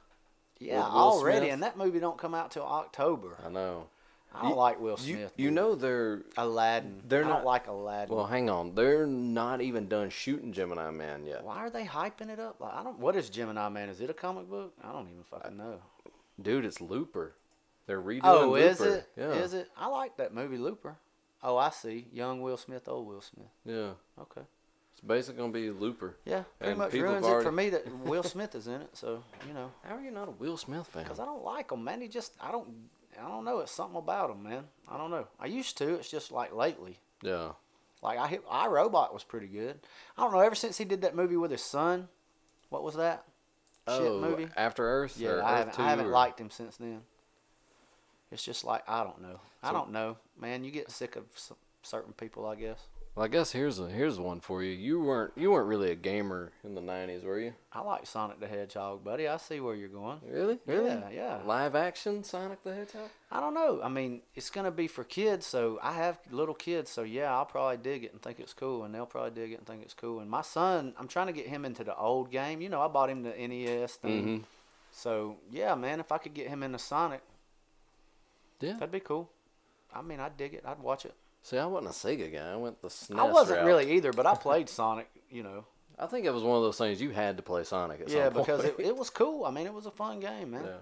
Yeah, 0.58 0.82
already, 0.82 1.38
Smith? 1.46 1.52
and 1.54 1.62
that 1.62 1.76
movie 1.76 1.98
don't 2.00 2.18
come 2.18 2.34
out 2.34 2.50
till 2.50 2.62
October. 2.64 3.36
I 3.44 3.48
know. 3.48 3.88
I 4.36 4.48
You- 4.48 4.54
like 4.56 4.80
Will 4.80 4.96
Smith. 4.96 5.32
you 5.36 5.46
dude. 5.46 5.54
know 5.54 5.74
they're 5.74 6.22
Aladdin. 6.36 7.02
they're 7.06 7.24
I 7.24 7.28
not- 7.28 7.44
like 7.44 7.66
Aladdin. 7.68 8.14
well. 8.14 8.26
Hang 8.26 8.50
on, 8.50 8.74
they're 8.74 9.06
not 9.06 9.60
even 9.60 9.88
done 9.88 10.10
shooting 10.10 10.52
Gemini 10.52 10.90
Man 10.90 11.24
yet. 11.24 11.44
Why 11.44 11.56
are 11.58 11.70
they 11.70 11.84
hyping 11.84 12.28
it 12.30 12.38
up? 12.40 12.60
Like, 12.60 12.74
I 12.74 12.82
don't. 12.82 12.98
What 12.98 13.16
is 13.16 13.30
Gemini 13.30 13.68
Man? 13.68 13.88
Is 13.88 14.00
it 14.00 14.10
a 14.10 14.14
comic 14.14 14.48
book? 14.50 14.74
I 14.82 14.92
don't 14.92 15.08
even 15.08 15.22
fucking 15.24 15.56
know. 15.56 15.78
Dude, 16.40 16.64
it's 16.64 16.80
Looper. 16.80 17.34
They're 17.86 18.02
redoing 18.02 18.20
Oh, 18.24 18.50
Looper. 18.50 18.58
is 18.58 18.80
it? 18.80 19.08
Yeah. 19.16 19.30
Is 19.34 19.54
it? 19.54 19.70
I 19.76 19.86
like 19.86 20.16
that 20.16 20.34
movie 20.34 20.56
Looper. 20.58 20.96
Oh, 21.44 21.58
I 21.58 21.68
see. 21.68 22.06
Young 22.10 22.40
Will 22.40 22.56
Smith, 22.56 22.88
old 22.88 23.06
Will 23.06 23.20
Smith. 23.20 23.46
Yeah. 23.66 23.90
Okay. 24.18 24.40
It's 24.92 25.02
basically 25.06 25.40
gonna 25.40 25.52
be 25.52 25.70
Looper. 25.70 26.16
Yeah, 26.24 26.44
pretty 26.58 26.70
And 26.70 26.78
much 26.78 26.92
ruins 26.94 27.26
it 27.26 27.42
for 27.42 27.52
me 27.52 27.68
that 27.70 27.86
Will 27.98 28.22
Smith 28.22 28.54
is 28.54 28.66
in 28.66 28.80
it. 28.80 28.90
So 28.94 29.22
you 29.46 29.52
know, 29.52 29.70
How 29.82 29.96
are 29.96 30.00
you 30.00 30.10
not 30.10 30.28
a 30.28 30.30
Will 30.30 30.56
Smith 30.56 30.86
fan? 30.86 31.02
because 31.02 31.20
I 31.20 31.26
don't 31.26 31.44
like 31.44 31.70
him, 31.70 31.84
man. 31.84 32.00
He 32.00 32.08
just 32.08 32.32
I 32.40 32.50
don't 32.50 32.68
I 33.22 33.28
don't 33.28 33.44
know. 33.44 33.58
It's 33.60 33.72
something 33.72 33.98
about 33.98 34.30
him, 34.30 34.42
man. 34.42 34.64
I 34.88 34.96
don't 34.96 35.10
know. 35.10 35.26
I 35.38 35.46
used 35.46 35.76
to. 35.78 35.94
It's 35.94 36.10
just 36.10 36.32
like 36.32 36.54
lately. 36.54 36.98
Yeah. 37.22 37.50
Like 38.02 38.18
I 38.18 38.26
hit 38.26 38.42
I 38.50 38.68
Robot 38.68 39.12
was 39.12 39.24
pretty 39.24 39.48
good. 39.48 39.78
I 40.16 40.22
don't 40.22 40.32
know. 40.32 40.40
Ever 40.40 40.54
since 40.54 40.78
he 40.78 40.84
did 40.84 41.02
that 41.02 41.14
movie 41.14 41.36
with 41.36 41.50
his 41.50 41.62
son, 41.62 42.08
what 42.70 42.82
was 42.82 42.94
that? 42.94 43.24
Shit 43.88 44.00
oh, 44.00 44.20
movie. 44.20 44.48
After 44.56 44.88
Earth. 44.88 45.16
Yeah, 45.18 45.28
I 45.28 45.32
Earth 45.32 45.44
haven't, 45.44 45.74
2 45.74 45.82
I 45.82 45.90
haven't 45.90 46.06
or- 46.06 46.10
liked 46.10 46.40
him 46.40 46.50
since 46.50 46.76
then. 46.78 47.02
It's 48.30 48.44
just 48.44 48.64
like 48.64 48.82
I 48.88 49.04
don't 49.04 49.20
know. 49.22 49.40
I 49.62 49.72
don't 49.72 49.92
know, 49.92 50.16
man. 50.40 50.64
You 50.64 50.70
get 50.70 50.90
sick 50.90 51.16
of 51.16 51.24
certain 51.82 52.12
people, 52.12 52.46
I 52.46 52.54
guess. 52.56 52.78
Well, 53.14 53.24
I 53.24 53.28
guess 53.28 53.52
here's 53.52 53.78
a 53.78 53.88
here's 53.88 54.18
one 54.18 54.40
for 54.40 54.60
you. 54.64 54.72
You 54.72 55.00
weren't 55.00 55.34
you 55.36 55.52
weren't 55.52 55.68
really 55.68 55.92
a 55.92 55.94
gamer 55.94 56.50
in 56.64 56.74
the 56.74 56.80
'90s, 56.80 57.22
were 57.22 57.38
you? 57.38 57.54
I 57.72 57.80
like 57.80 58.06
Sonic 58.06 58.40
the 58.40 58.48
Hedgehog, 58.48 59.04
buddy. 59.04 59.28
I 59.28 59.36
see 59.36 59.60
where 59.60 59.76
you're 59.76 59.88
going. 59.88 60.18
Really? 60.28 60.58
Really? 60.66 60.90
Yeah, 60.90 61.10
yeah. 61.12 61.38
Live 61.46 61.76
action 61.76 62.24
Sonic 62.24 62.64
the 62.64 62.74
Hedgehog. 62.74 63.08
I 63.30 63.38
don't 63.38 63.54
know. 63.54 63.80
I 63.84 63.88
mean, 63.88 64.22
it's 64.34 64.50
gonna 64.50 64.72
be 64.72 64.88
for 64.88 65.04
kids, 65.04 65.46
so 65.46 65.78
I 65.80 65.92
have 65.92 66.18
little 66.32 66.56
kids, 66.56 66.90
so 66.90 67.04
yeah, 67.04 67.32
I'll 67.32 67.46
probably 67.46 67.76
dig 67.76 68.02
it 68.02 68.12
and 68.12 68.20
think 68.20 68.40
it's 68.40 68.52
cool, 68.52 68.82
and 68.82 68.92
they'll 68.92 69.06
probably 69.06 69.30
dig 69.30 69.52
it 69.52 69.58
and 69.58 69.66
think 69.66 69.82
it's 69.82 69.94
cool. 69.94 70.18
And 70.18 70.28
my 70.28 70.42
son, 70.42 70.92
I'm 70.98 71.06
trying 71.06 71.28
to 71.28 71.32
get 71.32 71.46
him 71.46 71.64
into 71.64 71.84
the 71.84 71.96
old 71.96 72.32
game. 72.32 72.60
You 72.60 72.68
know, 72.68 72.80
I 72.82 72.88
bought 72.88 73.10
him 73.10 73.22
the 73.22 73.30
NES 73.38 73.94
thing. 73.94 74.40
Mhm. 74.40 74.44
So 74.90 75.36
yeah, 75.52 75.76
man, 75.76 76.00
if 76.00 76.10
I 76.10 76.18
could 76.18 76.34
get 76.34 76.48
him 76.48 76.64
into 76.64 76.80
Sonic, 76.80 77.20
Yeah. 78.64 78.72
that'd 78.74 78.90
be 78.90 79.00
cool. 79.00 79.30
I 79.94 80.02
mean, 80.02 80.20
I'd 80.20 80.36
dig 80.36 80.54
it. 80.54 80.64
I'd 80.66 80.80
watch 80.80 81.04
it. 81.04 81.14
See, 81.42 81.58
I 81.58 81.66
wasn't 81.66 81.90
a 81.94 81.96
Sega 81.96 82.32
guy. 82.32 82.52
I 82.52 82.56
went 82.56 82.80
the 82.80 82.88
SNES 82.88 83.18
I 83.18 83.30
wasn't 83.30 83.58
route. 83.60 83.66
really 83.66 83.92
either, 83.92 84.12
but 84.12 84.26
I 84.26 84.34
played 84.46 84.68
Sonic. 84.68 85.08
You 85.30 85.42
know, 85.42 85.64
I 85.98 86.06
think 86.06 86.24
it 86.26 86.32
was 86.32 86.42
one 86.42 86.56
of 86.56 86.62
those 86.62 86.78
things 86.78 87.00
you 87.00 87.10
had 87.10 87.36
to 87.36 87.42
play 87.42 87.64
Sonic 87.64 88.00
at 88.00 88.08
yeah, 88.08 88.24
some 88.24 88.32
point. 88.34 88.46
because 88.46 88.64
it, 88.64 88.74
it 88.78 88.96
was 88.96 89.10
cool. 89.10 89.44
I 89.44 89.50
mean, 89.50 89.66
it 89.66 89.74
was 89.74 89.86
a 89.86 89.90
fun 89.90 90.20
game, 90.20 90.52
man. 90.52 90.64
yeah. 90.64 90.76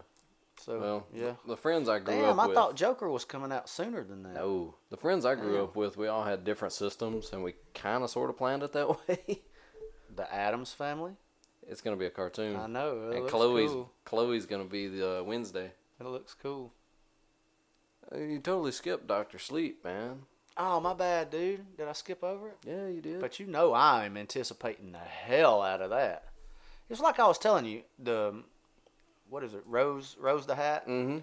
So 0.61 0.79
Well, 0.79 1.07
yeah. 1.13 1.33
The 1.49 1.57
friends 1.57 1.89
I 1.89 1.99
grew 1.99 2.15
Damn, 2.15 2.39
up 2.39 2.45
I 2.45 2.47
with. 2.47 2.57
I 2.57 2.61
thought 2.61 2.77
Joker 2.77 3.09
was 3.09 3.25
coming 3.25 3.51
out 3.51 3.69
sooner 3.69 4.05
than 4.05 4.23
that. 4.23 4.35
No, 4.35 4.75
the 4.91 4.97
friends 4.97 5.25
I 5.25 5.35
grew 5.35 5.55
Damn. 5.55 5.63
up 5.65 5.77
with, 5.77 5.97
we 5.97 6.07
all 6.07 6.23
had 6.25 6.45
different 6.45 6.73
systems, 6.73 7.33
and 7.33 7.43
we 7.43 7.55
kind 7.75 8.05
of 8.05 8.11
sort 8.11 8.31
of 8.31 8.37
planned 8.39 8.63
it 8.63 8.73
that 8.73 8.89
way. 9.09 9.41
The 10.15 10.33
Addams 10.33 10.73
family. 10.73 11.13
it's 11.67 11.81
gonna 11.81 11.97
be 11.97 12.07
a 12.07 12.11
cartoon, 12.11 12.55
I 12.57 12.67
know. 12.69 13.11
And 13.11 13.27
Chloe's 13.29 13.71
cool. 13.71 13.91
Chloe's 14.05 14.47
gonna 14.47 14.65
be 14.65 14.87
the 14.89 15.21
uh, 15.21 15.23
Wednesday. 15.25 15.73
It 15.99 16.07
looks 16.07 16.35
cool. 16.41 16.73
Uh, 18.11 18.19
You 18.19 18.39
totally 18.39 18.73
skipped 18.73 19.07
Doctor 19.07 19.39
Sleep, 19.39 19.85
man. 19.85 20.23
Oh, 20.57 20.81
my 20.81 20.93
bad, 20.95 21.31
dude. 21.31 21.77
Did 21.77 21.89
I 21.89 21.93
skip 21.93 22.23
over 22.23 22.49
it? 22.49 22.57
Yeah, 22.67 22.87
you 22.89 23.01
did. 23.01 23.21
But 23.21 23.41
you 23.41 23.47
know 23.47 23.73
I'm 23.75 24.17
anticipating 24.17 24.93
the 24.93 24.99
hell 24.99 25.63
out 25.63 25.81
of 25.81 25.91
that. 25.91 26.25
It's 26.91 27.01
like 27.01 27.19
I 27.19 27.27
was 27.27 27.39
telling 27.39 27.65
you, 27.65 27.83
the 27.99 28.43
what 29.31 29.43
is 29.43 29.55
it, 29.55 29.63
Rose 29.67 30.17
Rose 30.21 30.45
the 30.47 30.55
Hat? 30.55 30.87
mm-hmm. 30.87 31.19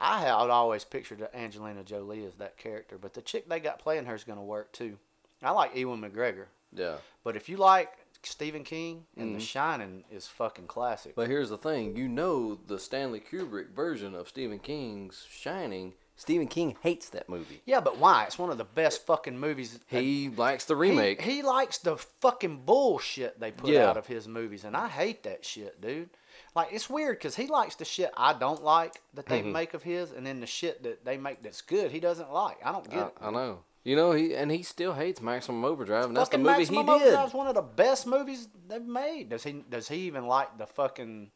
I 0.00 0.20
had 0.20 0.30
always 0.32 0.84
pictured 0.84 1.26
Angelina 1.34 1.82
Jolie 1.82 2.24
as 2.26 2.34
that 2.36 2.56
character, 2.58 2.98
but 3.00 3.14
the 3.14 3.22
chick 3.22 3.48
they 3.48 3.58
got 3.58 3.78
playing 3.78 4.04
her 4.04 4.14
is 4.14 4.22
going 4.24 4.38
to 4.38 4.44
work 4.44 4.70
too. 4.72 4.98
I 5.42 5.50
like 5.52 5.74
Ewan 5.74 6.00
McGregor, 6.02 6.46
Yeah, 6.72 6.96
but 7.24 7.36
if 7.36 7.48
you 7.48 7.56
like 7.56 7.90
Stephen 8.22 8.64
King 8.64 9.06
and 9.16 9.34
The 9.34 9.38
Mhm. 9.40 9.42
Shining 9.46 10.04
is 10.10 10.26
fucking 10.28 10.66
classic. 10.66 11.14
but 11.14 11.28
here's 11.28 11.48
the 11.48 11.56
thing: 11.58 11.96
you 11.96 12.06
know 12.06 12.54
the 12.66 12.78
Stanley 12.78 13.20
Kubrick 13.20 13.70
version 13.70 14.14
of 14.14 14.28
Stephen 14.28 14.58
King's 14.58 15.26
Shining. 15.30 15.94
Stephen 16.18 16.48
King 16.48 16.76
hates 16.82 17.08
that 17.10 17.28
movie. 17.28 17.62
yeah, 17.64 17.80
but 17.80 17.96
why? 17.96 18.24
It's 18.24 18.38
one 18.38 18.50
of 18.50 18.58
the 18.58 18.64
best 18.64 19.06
fucking 19.06 19.38
movies. 19.38 19.78
He 19.86 20.28
likes 20.36 20.64
the 20.66 20.76
remake. 20.76 21.22
He, 21.22 21.42
likes 21.42 21.78
the 21.78 21.96
fucking 21.96 22.62
bullshit 22.66 23.38
they 23.40 23.52
put 23.52 23.70
Yeah. 23.70 23.88
out 23.88 23.96
of 23.96 24.06
his 24.08 24.26
movies, 24.28 24.64
and 24.64 24.76
I 24.76 24.88
hate 24.88 25.22
that 25.22 25.44
shit, 25.44 25.80
dude. 25.80 26.10
Like 26.54 26.68
it's 26.72 26.90
weird 26.90 27.18
because 27.18 27.36
he 27.36 27.46
likes 27.46 27.76
the 27.76 27.84
shit 27.84 28.10
I 28.16 28.32
don't 28.32 28.62
like 28.64 29.00
that 29.14 29.26
they 29.26 29.42
Mhm. 29.42 29.52
make 29.52 29.74
of 29.74 29.82
his, 29.84 30.10
and 30.10 30.26
then 30.26 30.40
the 30.40 30.46
shit 30.46 30.82
that 30.82 31.04
they 31.04 31.16
make 31.16 31.42
that's 31.42 31.60
good 31.62 31.90
he 31.92 32.00
doesn't 32.00 32.32
like. 32.32 32.58
I 32.64 32.72
don't 32.72 32.88
get 32.90 32.98
I, 32.98 33.06
it. 33.06 33.12
I 33.20 33.30
know. 33.30 33.64
You 33.84 33.94
know 33.96 34.12
he 34.12 34.34
and 34.34 34.50
he 34.50 34.62
still 34.64 34.92
hates 34.94 35.20
Maximum 35.22 35.64
Overdrive, 35.64 36.06
and 36.06 36.16
that's 36.16 36.28
the 36.28 36.38
fucking 36.38 36.44
movie 36.44 36.58
Maximum 36.58 36.86
he 36.86 36.92
did. 36.98 37.02
Overdrive's 37.08 37.34
one 37.34 37.46
of 37.46 37.54
the 37.54 37.62
best 37.62 38.06
movies 38.06 38.48
they've 38.66 38.82
made. 38.82 39.28
Does 39.30 39.44
he? 39.44 39.52
Does 39.70 39.88
he 39.88 39.98
even 40.08 40.26
like 40.26 40.58
the 40.58 40.66
fucking? 40.66 41.30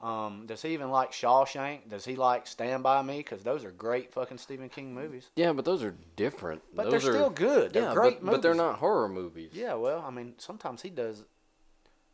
Um, 0.00 0.44
does 0.46 0.62
he 0.62 0.68
even 0.74 0.90
like 0.90 1.10
Shawshank? 1.10 1.88
Does 1.90 2.04
he 2.04 2.14
like 2.14 2.46
Stand 2.46 2.84
by 2.84 3.02
Me? 3.02 3.16
Because 3.18 3.42
those 3.42 3.64
are 3.64 3.72
great 3.72 4.12
fucking 4.12 4.38
Stephen 4.38 4.68
King 4.68 4.94
movies. 4.94 5.28
Yeah, 5.34 5.52
but 5.52 5.64
those 5.64 5.82
are 5.82 5.96
different. 6.14 6.62
But 6.72 6.90
Those 6.90 7.02
they're 7.02 7.10
are- 7.12 7.14
still 7.14 7.30
good. 7.30 7.72
They're 7.72 7.82
yeah, 7.82 7.94
great 7.94 8.22
but, 8.24 8.30
but 8.30 8.42
they're 8.42 8.54
not 8.54 8.76
horror 8.76 9.08
movies. 9.08 9.50
Yeah, 9.54 9.74
well, 9.74 10.04
I 10.06 10.10
mean, 10.10 10.34
sometimes 10.38 10.82
he 10.82 10.90
does 10.90 11.24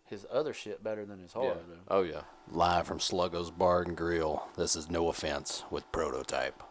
his 0.06 0.26
other 0.32 0.54
shit 0.54 0.82
better 0.82 1.04
than 1.04 1.18
his 1.18 1.32
horror. 1.34 1.56
Yeah. 1.68 1.74
Though. 1.88 1.96
Oh 1.98 2.02
yeah. 2.02 2.22
Live 2.50 2.86
from 2.86 3.00
Sluggo's 3.00 3.50
Bar 3.50 3.82
and 3.82 3.96
Grill. 3.96 4.46
This 4.56 4.76
is 4.76 4.90
No 4.90 5.08
Offense 5.08 5.64
with 5.70 5.90
Prototype. 5.92 6.62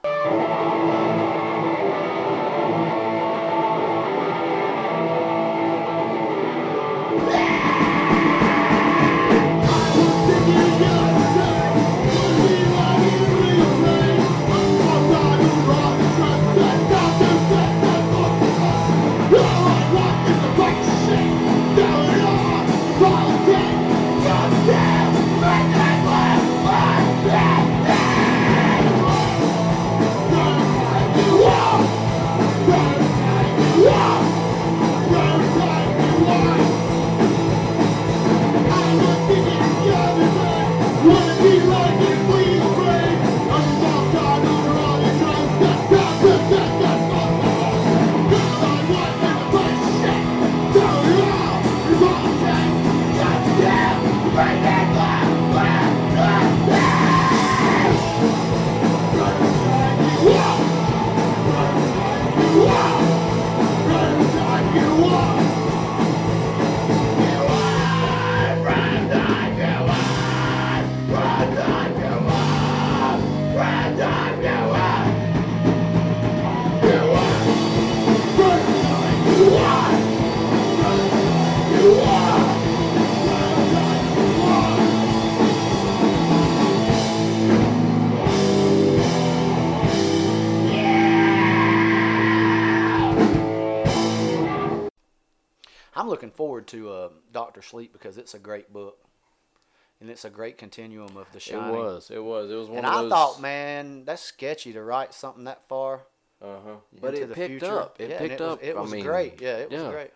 Forward 96.64 96.68
to 96.84 96.92
uh, 96.92 97.10
Doctor 97.32 97.62
Sleep 97.62 97.94
because 97.94 98.18
it's 98.18 98.34
a 98.34 98.40
great 98.40 98.72
book, 98.72 98.98
and 100.00 100.10
it's 100.10 100.26
a 100.26 100.30
great 100.30 100.58
continuum 100.58 101.18
of 101.18 101.32
The 101.34 101.40
Shining. 101.40 101.76
It 101.76 101.78
was. 101.78 102.12
It 102.12 102.24
was. 102.24 102.52
It 102.52 102.56
was 102.56 102.68
one 102.70 102.78
And 102.80 102.88
I 102.88 103.02
those. 103.02 103.10
thought, 103.10 103.42
man, 103.42 104.06
that's 104.06 104.22
sketchy 104.22 104.74
to 104.74 104.82
write 104.82 105.14
something 105.14 105.44
that 105.46 105.68
far 105.68 106.02
Uh 106.42 106.60
huh. 106.66 106.76
But 107.02 107.16
it 107.16 107.30
the 107.30 107.36
picked 107.36 107.50
future. 107.62 107.80
up. 107.80 108.00
It 108.00 108.10
Yeah, 108.12 108.20
picked 108.20 108.34
it 108.34 108.44
was, 108.44 108.54
up. 108.54 108.64
It 108.64 108.76
I 108.78 108.82
was 108.82 108.92
mean, 108.92 109.04
great. 109.04 109.42
Yeah, 109.42 109.58
it 109.58 109.72
was 109.72 109.82
yeah. 109.82 109.90
great. 109.90 110.12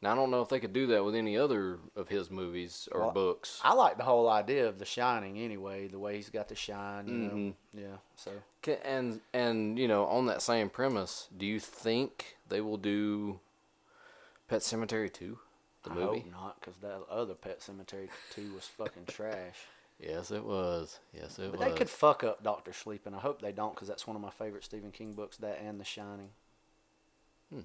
Now 0.00 0.12
I 0.12 0.14
don't 0.16 0.30
know 0.32 0.42
if 0.42 0.48
they 0.48 0.58
could 0.58 0.72
do 0.72 0.88
that 0.88 1.04
with 1.04 1.14
any 1.14 1.36
other 1.38 1.78
of 1.94 2.08
his 2.08 2.28
movies 2.30 2.88
or 2.90 3.02
Well, 3.02 3.10
books. 3.12 3.60
I 3.62 3.74
like 3.74 3.98
the 3.98 4.04
whole 4.04 4.28
idea 4.28 4.66
of 4.66 4.78
The 4.78 4.84
Shining 4.84 5.38
anyway. 5.38 5.86
The 5.88 5.98
way 5.98 6.16
he's 6.16 6.28
got 6.30 6.48
the 6.48 6.56
shine. 6.56 7.06
You 7.06 7.14
Mhm. 7.14 7.48
know. 7.48 7.54
Yeah. 7.74 7.96
So 8.16 8.30
And 8.84 9.20
and 9.32 9.78
you 9.78 9.86
know, 9.86 10.06
on 10.06 10.26
that 10.26 10.42
same 10.42 10.70
premise, 10.70 11.28
do 11.36 11.46
you 11.46 11.60
think 11.60 12.36
they 12.48 12.60
will 12.60 12.78
do 12.78 13.38
Pet 14.48 14.60
Sematary 14.62 15.10
two, 15.12 15.38
the 15.82 15.90
I 15.90 15.94
movie? 15.94 16.20
hope 16.20 16.30
not, 16.30 16.60
because 16.60 16.76
that 16.80 17.00
other 17.10 17.34
Pet 17.34 17.60
Sematary 17.60 18.08
two 18.34 18.52
was 18.54 18.66
fucking 18.66 19.06
trash. 19.06 19.56
Yes, 20.00 20.30
it 20.30 20.44
was. 20.44 20.98
Yes, 21.14 21.38
it 21.38 21.50
But 21.52 21.60
was. 21.60 21.68
they 21.68 21.76
could 21.76 21.88
fuck 21.90 22.24
up 22.24 22.42
Doctor 22.42 22.72
Sleep, 22.72 23.06
and 23.06 23.14
I 23.14 23.20
hope 23.20 23.40
they 23.40 23.52
don't, 23.52 23.74
because 23.74 23.86
that's 23.88 24.06
one 24.06 24.16
of 24.16 24.22
my 24.22 24.30
favorite 24.30 24.64
Stephen 24.64 24.90
King 24.90 25.12
books. 25.12 25.36
That 25.36 25.60
and 25.62 25.78
The 25.78 25.84
Shining. 25.84 26.30
Hmm. 27.52 27.60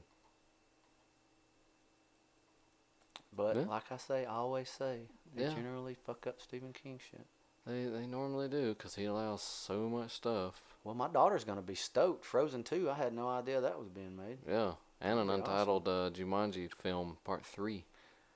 But 3.36 3.56
Yeah. 3.56 3.62
like 3.64 3.92
I 3.92 3.98
say, 3.98 4.26
I 4.26 4.34
always 4.36 4.70
say, 4.70 5.08
they 5.34 5.44
Yeah. 5.44 5.54
generally 5.54 5.94
fuck 5.96 6.26
up 6.28 6.42
Stephen 6.42 6.74
King 6.74 7.00
shit. 7.00 7.26
They 7.66 7.86
they 7.86 8.08
normally 8.08 8.48
do 8.48 8.74
because 8.74 8.96
he 8.96 9.06
allows 9.06 9.42
so 9.42 9.90
much 9.90 10.12
stuff. 10.12 10.62
Well, 10.84 10.96
my 10.96 11.10
daughter's 11.10 11.44
gonna 11.44 11.62
be 11.62 11.76
stoked. 11.76 12.24
Frozen 12.24 12.64
two, 12.64 12.90
I 12.90 12.94
had 12.94 13.14
no 13.14 13.28
idea 13.28 13.60
that 13.62 13.78
was 13.78 13.90
being 13.90 14.16
made. 14.16 14.40
Yeah, 14.48 14.76
and 15.02 15.20
an 15.20 15.28
That'd 15.28 15.42
awesome. 15.44 15.52
untitled 15.52 15.88
uh, 15.88 16.10
Jumanji 16.12 16.74
film 16.74 17.18
part 17.26 17.46
three. 17.46 17.84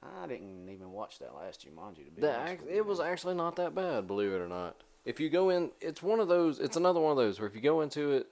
I 0.04 0.28
didn't 0.28 0.68
even 0.70 0.92
watch 0.92 1.20
that 1.20 1.36
last 1.36 1.66
Jumanji 1.66 2.06
to 2.06 2.12
be 2.12 2.28
honest 2.28 2.64
you, 2.64 2.76
it 2.78 2.86
was 2.86 3.00
actually 3.00 3.36
not 3.36 3.56
that 3.58 3.76
bad, 3.76 4.08
believe 4.08 4.32
it 4.32 4.42
or 4.42 4.48
not. 4.48 4.76
If 5.06 5.20
you 5.20 5.30
go 5.30 5.50
in, 5.50 5.72
it's 5.80 6.02
one 6.02 6.20
of 6.20 6.28
those. 6.28 6.60
It's 6.60 6.78
another 6.78 7.00
one 7.00 7.12
of 7.12 7.18
those 7.18 7.40
where 7.40 7.48
if 7.48 7.56
you 7.56 7.62
go 7.62 7.82
into 7.82 8.12
it, 8.12 8.28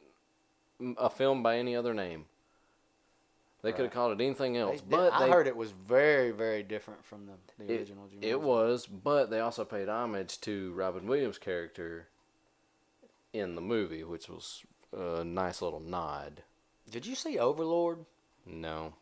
a 0.98 1.10
film 1.10 1.44
by 1.44 1.58
any 1.58 1.76
other 1.76 1.94
name, 1.94 2.26
they 3.62 3.72
could 3.72 3.86
have 3.86 3.94
called 3.94 4.20
it 4.20 4.24
anything 4.24 4.56
else. 4.56 4.80
did- 4.80 4.90
but 4.90 5.14
I 5.14 5.26
they, 5.26 5.32
heard 5.32 5.48
it 5.48 5.56
was 5.56 5.72
very, 5.72 6.32
very 6.32 6.64
different 6.64 7.04
from 7.04 7.26
the, 7.26 7.34
the 7.58 7.74
it, 7.74 7.80
original 7.80 8.06
Jumanji. 8.08 8.24
it 8.24 8.42
was, 8.42 8.86
but 8.88 9.30
they 9.30 9.40
also 9.40 9.66
paid 9.66 9.90
homage 9.90 10.40
to 10.42 10.72
Robin 10.74 11.08
Williams' 11.08 11.38
character 11.38 12.08
in 13.34 13.56
the 13.56 13.62
movie, 13.62 14.04
which 14.04 14.30
was 14.30 14.64
a 14.96 15.24
nice 15.24 15.62
little 15.62 15.80
nod. 15.80 16.44
Did 16.90 17.06
you 17.06 17.16
see 17.16 17.38
Overlord? 17.38 18.06
No, 18.46 18.94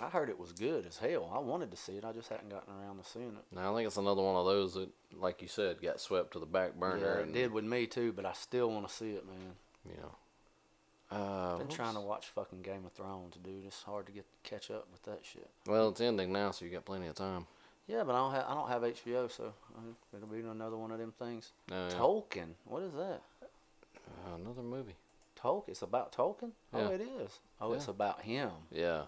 I 0.00 0.08
heard 0.08 0.28
it 0.28 0.38
was 0.38 0.52
good 0.52 0.86
as 0.86 0.98
hell. 0.98 1.30
I 1.34 1.38
wanted 1.38 1.70
to 1.70 1.76
see 1.76 1.92
it. 1.92 2.04
I 2.04 2.12
just 2.12 2.28
hadn't 2.28 2.50
gotten 2.50 2.72
around 2.74 2.98
to 3.02 3.08
seeing 3.08 3.28
it. 3.28 3.54
no, 3.54 3.72
I 3.72 3.74
think 3.74 3.86
it's 3.86 3.96
another 3.96 4.22
one 4.22 4.36
of 4.36 4.44
those 4.44 4.74
that, 4.74 4.90
like 5.18 5.40
you 5.40 5.48
said, 5.48 5.80
got 5.80 6.00
swept 6.00 6.32
to 6.32 6.38
the 6.38 6.46
back 6.46 6.74
burner. 6.74 6.98
Yeah, 6.98 7.20
it 7.20 7.22
and, 7.24 7.34
did 7.34 7.52
with 7.52 7.64
me 7.64 7.86
too, 7.86 8.12
but 8.12 8.26
I 8.26 8.34
still 8.34 8.70
want 8.70 8.86
to 8.86 8.92
see 8.92 9.12
it, 9.12 9.24
man. 9.26 9.54
You 9.86 10.02
know, 10.02 11.16
uh, 11.16 11.56
Been 11.58 11.68
what 11.68 11.76
trying 11.76 11.94
to 11.94 12.00
watch 12.00 12.26
fucking 12.26 12.62
Game 12.62 12.84
of 12.84 12.92
Thrones, 12.92 13.36
dude. 13.42 13.64
It's 13.66 13.82
hard 13.82 14.06
to 14.06 14.12
get 14.12 14.26
catch 14.42 14.70
up 14.70 14.86
with 14.92 15.02
that 15.04 15.20
shit. 15.24 15.48
Well, 15.66 15.90
it's 15.90 16.00
ending 16.00 16.32
now, 16.32 16.50
so 16.50 16.64
you 16.64 16.70
got 16.70 16.84
plenty 16.84 17.06
of 17.06 17.14
time. 17.14 17.46
Yeah, 17.86 18.02
but 18.04 18.14
I 18.14 18.18
don't 18.18 18.32
have 18.32 18.44
I 18.48 18.54
don't 18.54 18.68
have 18.68 18.82
HBO, 18.82 19.30
so 19.30 19.52
uh, 19.76 20.16
it'll 20.16 20.28
be 20.28 20.40
another 20.40 20.76
one 20.76 20.90
of 20.90 20.98
them 20.98 21.14
things. 21.18 21.52
No, 21.70 21.86
yeah. 21.88 21.94
Tolkien, 21.94 22.48
what 22.64 22.82
is 22.82 22.92
that? 22.94 23.22
Uh, 23.42 24.34
another 24.34 24.62
movie. 24.62 24.96
Tolkien. 25.40 25.68
It's 25.68 25.82
about 25.82 26.12
Tolkien. 26.12 26.50
Oh, 26.74 26.88
it 26.88 27.00
is. 27.00 27.38
Oh, 27.60 27.72
it's 27.72 27.88
about 27.88 28.22
him. 28.22 28.50
Yeah. 28.72 29.02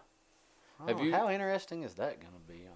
Oh, 0.81 1.03
you- 1.03 1.13
How 1.13 1.29
interesting 1.29 1.83
is 1.83 1.95
that 1.95 2.21
gonna 2.21 2.33
be? 2.47 2.67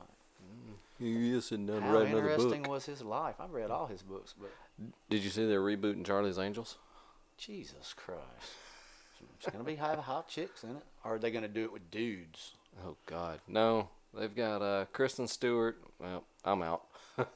You 0.99 1.41
sitting 1.41 1.67
down 1.67 1.83
How 1.83 2.03
interesting 2.03 2.63
was 2.63 2.87
his 2.87 3.03
life? 3.03 3.35
I've 3.41 3.53
read 3.53 3.73
all 3.73 3.87
his 3.87 4.03
books, 4.03 4.35
but 4.39 4.53
Did 5.11 5.25
you 5.25 5.31
see 5.31 5.45
they're 5.47 5.61
rebooting 5.61 6.05
Charlie's 6.05 6.39
Angels? 6.39 6.77
Jesus 7.37 7.93
Christ. 7.97 8.21
It's 9.37 9.51
gonna 9.51 9.65
be 9.65 9.75
have 9.77 9.99
hot 9.99 10.29
chicks 10.29 10.63
in 10.63 10.77
it, 10.77 10.83
or 11.05 11.17
are 11.17 11.19
they 11.19 11.31
gonna 11.33 11.49
do 11.49 11.65
it 11.65 11.73
with 11.73 11.91
dudes? 11.91 12.53
Oh 12.87 12.97
God, 13.07 13.41
no. 13.49 13.89
They've 14.15 14.35
got 14.35 14.63
uh, 14.63 14.85
Kristen 14.93 15.27
Stewart. 15.27 15.79
Well, 15.99 16.25
I'm 16.45 16.63
out. 16.63 16.83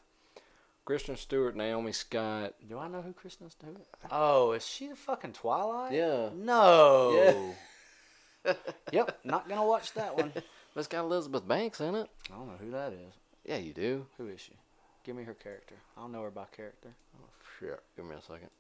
Kristen 0.85 1.17
Stewart, 1.17 1.57
Naomi 1.57 1.91
Scott. 1.93 2.55
Do 2.69 2.79
I 2.79 2.87
know 2.87 3.03
who 3.03 3.13
Kristen 3.13 3.51
Stewart? 3.51 3.87
Oh, 4.11 4.53
is 4.53 4.65
she 4.67 4.87
the 4.89 4.95
fucking 4.97 5.33
Twilight? 5.33 5.93
Yeah. 5.93 6.29
No. 6.35 7.53
Yeah. 8.45 8.53
yep, 8.93 9.19
not 9.25 9.49
gonna 9.49 9.65
watch 9.67 9.93
that 9.95 10.17
one. 10.17 10.33
It's 10.77 10.89
got 10.89 11.05
Elizabeth 11.05 11.49
Banks 11.49 11.81
in 11.81 11.95
it. 11.95 12.09
I 12.31 12.37
don't 12.37 12.49
know 12.49 12.59
who 12.61 12.71
that 12.73 12.93
is. 12.93 13.15
Yeah, 13.47 13.57
you 13.57 13.73
do. 13.73 14.07
Who 14.19 14.29
is 14.29 14.41
she? 14.41 14.53
Give 15.05 15.17
me 15.17 15.25
her 15.25 15.33
character. 15.33 15.77
I 15.97 16.03
don't 16.03 16.13
know 16.13 16.23
her 16.23 16.31
by 16.31 16.45
character. 16.55 16.91
Oh, 17.19 17.29
shit. 17.59 17.81
Give 17.97 18.05
me 18.05 18.15
a 18.15 18.21
second. 18.21 18.51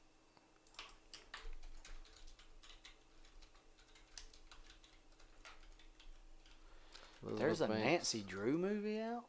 There's 7.37 7.61
a 7.61 7.67
Banks. 7.67 7.85
Nancy 7.85 8.25
Drew 8.27 8.57
movie 8.57 9.01
out. 9.01 9.25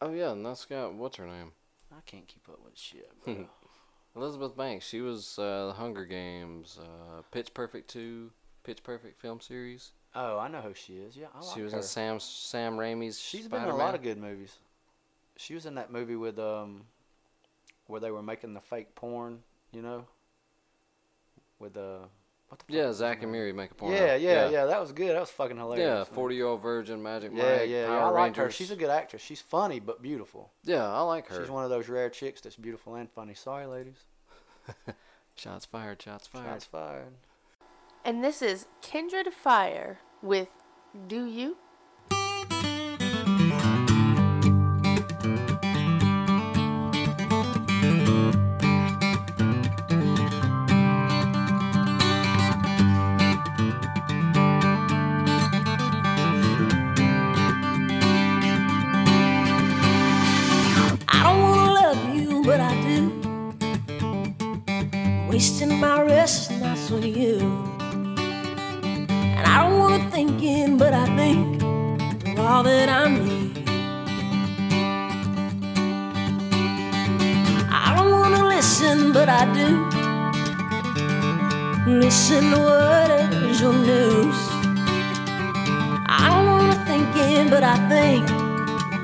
Oh 0.00 0.12
yeah, 0.12 0.32
and 0.32 0.44
that's 0.44 0.64
got 0.64 0.94
what's 0.94 1.16
her 1.16 1.26
name? 1.26 1.52
I 1.92 2.00
can't 2.06 2.26
keep 2.26 2.48
up 2.48 2.60
with 2.64 2.78
shit. 2.78 3.10
Bro. 3.24 3.46
Elizabeth 4.16 4.56
Banks. 4.56 4.86
She 4.86 5.00
was 5.02 5.38
uh, 5.38 5.66
the 5.68 5.72
Hunger 5.74 6.06
Games, 6.06 6.78
uh, 6.80 7.22
Pitch 7.30 7.52
Perfect 7.52 7.90
two, 7.90 8.30
Pitch 8.64 8.82
Perfect 8.82 9.20
film 9.20 9.40
series. 9.40 9.92
Oh, 10.18 10.38
I 10.38 10.48
know 10.48 10.62
who 10.62 10.72
she 10.72 10.94
is. 10.94 11.14
Yeah, 11.14 11.26
I 11.34 11.44
like 11.44 11.54
she 11.54 11.62
was 11.62 11.72
her. 11.72 11.78
in 11.78 11.84
Sam 11.84 12.18
Sam 12.18 12.76
Raimi's. 12.76 13.20
She's 13.20 13.48
been 13.48 13.62
in 13.62 13.68
a 13.68 13.76
lot 13.76 13.94
of 13.94 14.02
good 14.02 14.16
movies. 14.16 14.56
She 15.36 15.54
was 15.54 15.66
in 15.66 15.74
that 15.74 15.92
movie 15.92 16.16
with 16.16 16.38
um, 16.38 16.84
where 17.86 18.00
they 18.00 18.10
were 18.10 18.22
making 18.22 18.54
the 18.54 18.60
fake 18.60 18.94
porn. 18.94 19.40
You 19.72 19.82
know. 19.82 20.06
With 21.58 21.76
uh, 21.76 21.98
what 22.48 22.58
the 22.60 22.64
fuck 22.64 22.74
Yeah, 22.74 22.92
Zack 22.92 23.22
and 23.22 23.32
name? 23.32 23.32
Miri 23.32 23.52
make 23.52 23.72
a 23.72 23.74
porno. 23.74 23.94
Yeah, 23.94 24.16
yeah, 24.16 24.48
yeah, 24.48 24.64
That 24.66 24.80
was 24.80 24.92
good. 24.92 25.14
That 25.14 25.20
was 25.20 25.30
fucking 25.30 25.56
hilarious. 25.56 25.86
Yeah, 25.86 26.04
forty 26.04 26.36
year 26.36 26.46
old 26.46 26.62
virgin, 26.62 27.02
Magic 27.02 27.32
Yeah, 27.34 27.42
Mike, 27.42 27.68
yeah, 27.68 27.82
yeah. 27.82 27.86
Power 27.86 28.18
I 28.18 28.22
like 28.22 28.36
her. 28.36 28.50
She's 28.50 28.70
a 28.70 28.76
good 28.76 28.90
actress. 28.90 29.20
She's 29.20 29.40
funny 29.42 29.80
but 29.80 30.00
beautiful. 30.00 30.50
Yeah, 30.64 30.86
I 30.86 31.00
like 31.02 31.28
her. 31.28 31.40
She's 31.40 31.50
one 31.50 31.64
of 31.64 31.70
those 31.70 31.88
rare 31.88 32.08
chicks 32.08 32.40
that's 32.40 32.56
beautiful 32.56 32.94
and 32.94 33.10
funny. 33.10 33.34
Sorry, 33.34 33.66
ladies. 33.66 34.04
Shots 35.36 35.66
fired. 35.66 36.00
Shots 36.00 36.26
fired. 36.26 36.46
Shots 36.46 36.64
fired. 36.64 37.12
And 38.04 38.22
this 38.22 38.40
is 38.40 38.66
Kindred 38.82 39.32
Fire 39.32 39.98
with 40.26 40.48
Do 41.06 41.26
You? 41.26 41.56
I 61.08 61.22
don't 61.22 61.40
wanna 61.40 61.72
love 61.72 62.16
you, 62.16 62.42
but 62.42 62.60
I 62.60 62.74
do. 62.82 63.12
Wasting 65.28 65.78
my 65.78 66.02
restless 66.02 66.60
nights 66.60 66.90
on 66.90 67.02
you. 67.02 67.65
And 69.96 70.04
I 70.04 70.08
don't 70.08 70.10
wanna 70.10 70.10
think 70.10 70.42
in, 70.42 70.76
but 70.76 70.92
I 70.92 71.06
think 71.16 71.62
all 72.38 72.62
that 72.64 72.88
I 72.90 73.08
need. 73.08 73.68
I 77.70 77.94
don't 77.96 78.10
wanna 78.10 78.46
listen, 78.46 79.12
but 79.12 79.28
I 79.30 79.46
do. 79.54 79.68
Listen 81.90 82.50
to 82.50 82.58
whatever's 82.58 83.60
your 83.60 83.72
news. 83.72 84.38
I 86.06 86.28
don't 86.28 86.46
wanna 86.46 86.84
think 86.84 87.16
in, 87.16 87.48
but 87.48 87.64
I 87.64 87.76
think 87.88 88.30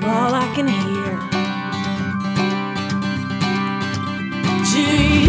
all 0.03 0.33
I 0.35 0.47
can 0.53 0.67
hear. 0.67 1.17
To 4.71 5.22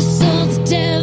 wrestled 0.00 0.64
death. 0.66 0.99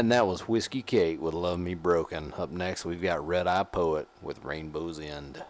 And 0.00 0.10
that 0.12 0.26
was 0.26 0.48
Whiskey 0.48 0.80
Kate 0.80 1.20
with 1.20 1.34
Love 1.34 1.58
Me 1.58 1.74
Broken. 1.74 2.32
Up 2.38 2.50
next, 2.50 2.86
we've 2.86 3.02
got 3.02 3.24
Red 3.24 3.46
Eye 3.46 3.64
Poet 3.64 4.08
with 4.22 4.42
Rainbow's 4.42 4.98
End. 4.98 5.44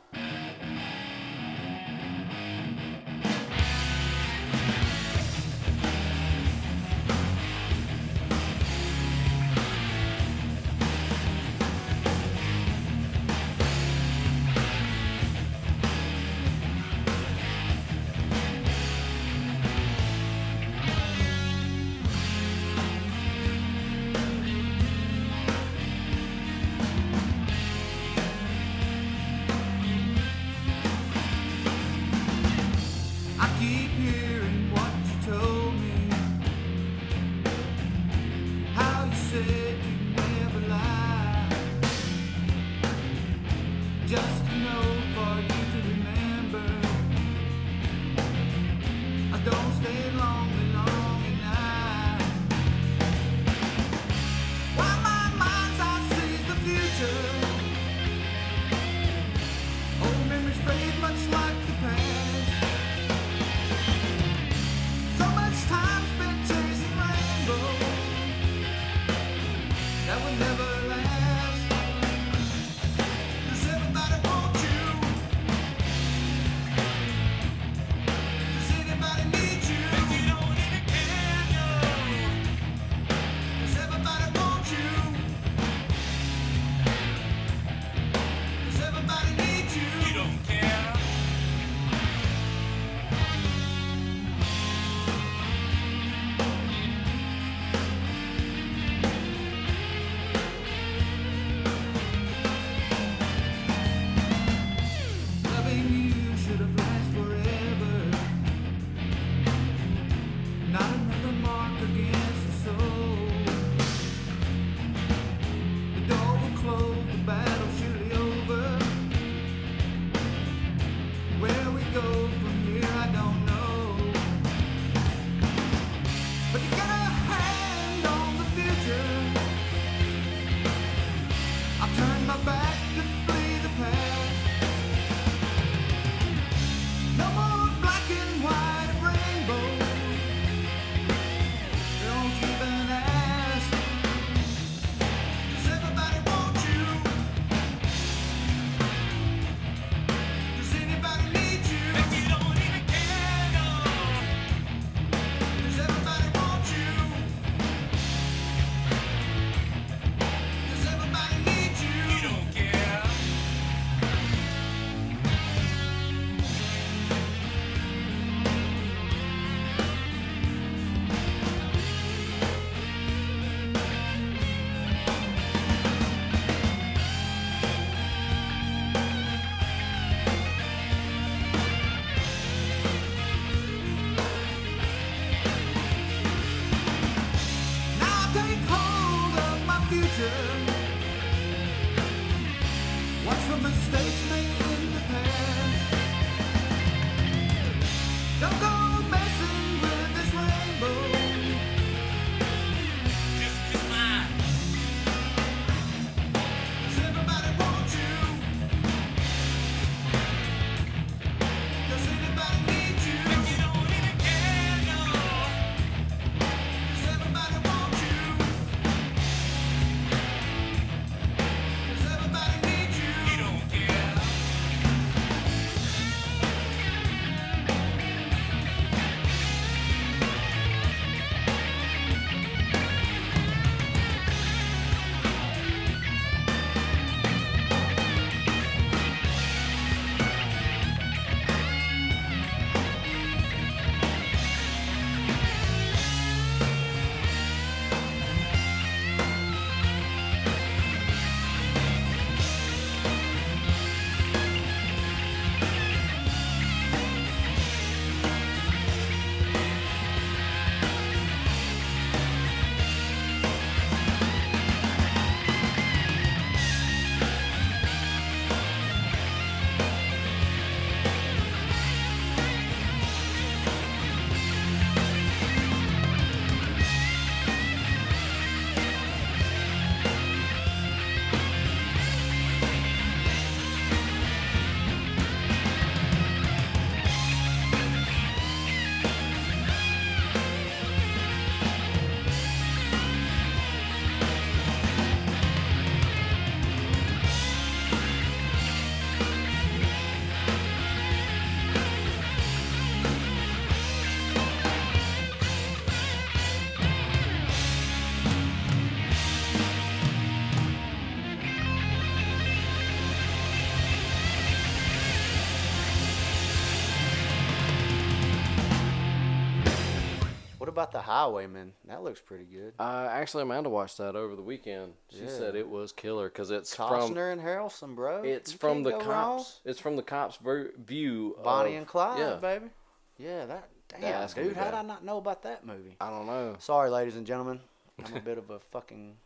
About 320.81 320.93
the 320.93 321.03
Highwaymen? 321.03 321.73
That 321.87 322.03
looks 322.03 322.21
pretty 322.21 322.45
good. 322.45 322.73
Uh, 322.79 322.83
I 322.83 323.21
actually, 323.21 323.43
Amanda 323.43 323.69
watched 323.69 323.99
that 323.99 324.17
over 324.17 324.35
the 324.35 324.43
weekend. 324.43 324.95
She 325.11 325.19
Yeah. 325.25 325.29
said 325.29 325.55
it 325.55 325.69
was 325.69 325.93
killer 325.93 326.29
because 326.29 326.51
it's 326.51 326.75
Costner 326.75 327.33
and 327.33 327.41
Harrelson, 327.41 327.95
bro. 327.95 328.21
from 328.21 328.29
it's 328.29 328.53
You 328.53 328.59
from 328.59 328.83
the 328.83 328.91
go 328.93 328.99
wrong. 328.99 329.39
cops. 329.39 329.61
It's 329.65 329.79
from 329.81 329.97
the 329.97 330.03
cops' 330.03 330.39
view. 330.39 331.37
Bonnie 331.43 331.73
of- 331.73 331.79
and 331.79 331.87
Clyde, 331.87 332.19
Yeah, 332.19 332.35
baby. 332.37 332.71
Yeah, 333.19 333.45
that. 333.47 333.69
Damn, 333.89 334.01
that's 334.03 334.35
dude, 334.35 334.57
how 334.57 334.67
did. 334.67 334.75
I 334.75 334.83
not 334.83 335.05
know 335.05 335.19
about 335.19 335.43
that 335.43 335.67
movie? 335.67 335.97
I 336.01 336.09
don't 336.11 336.27
know. 336.27 336.57
Sorry, 336.61 336.89
ladies 336.91 337.17
and 337.17 337.27
gentlemen. 337.27 337.61
I'm 338.05 338.17
a 338.17 338.21
bit 338.21 338.39
of 338.39 338.49
a 338.51 338.59
fucking 338.61 339.17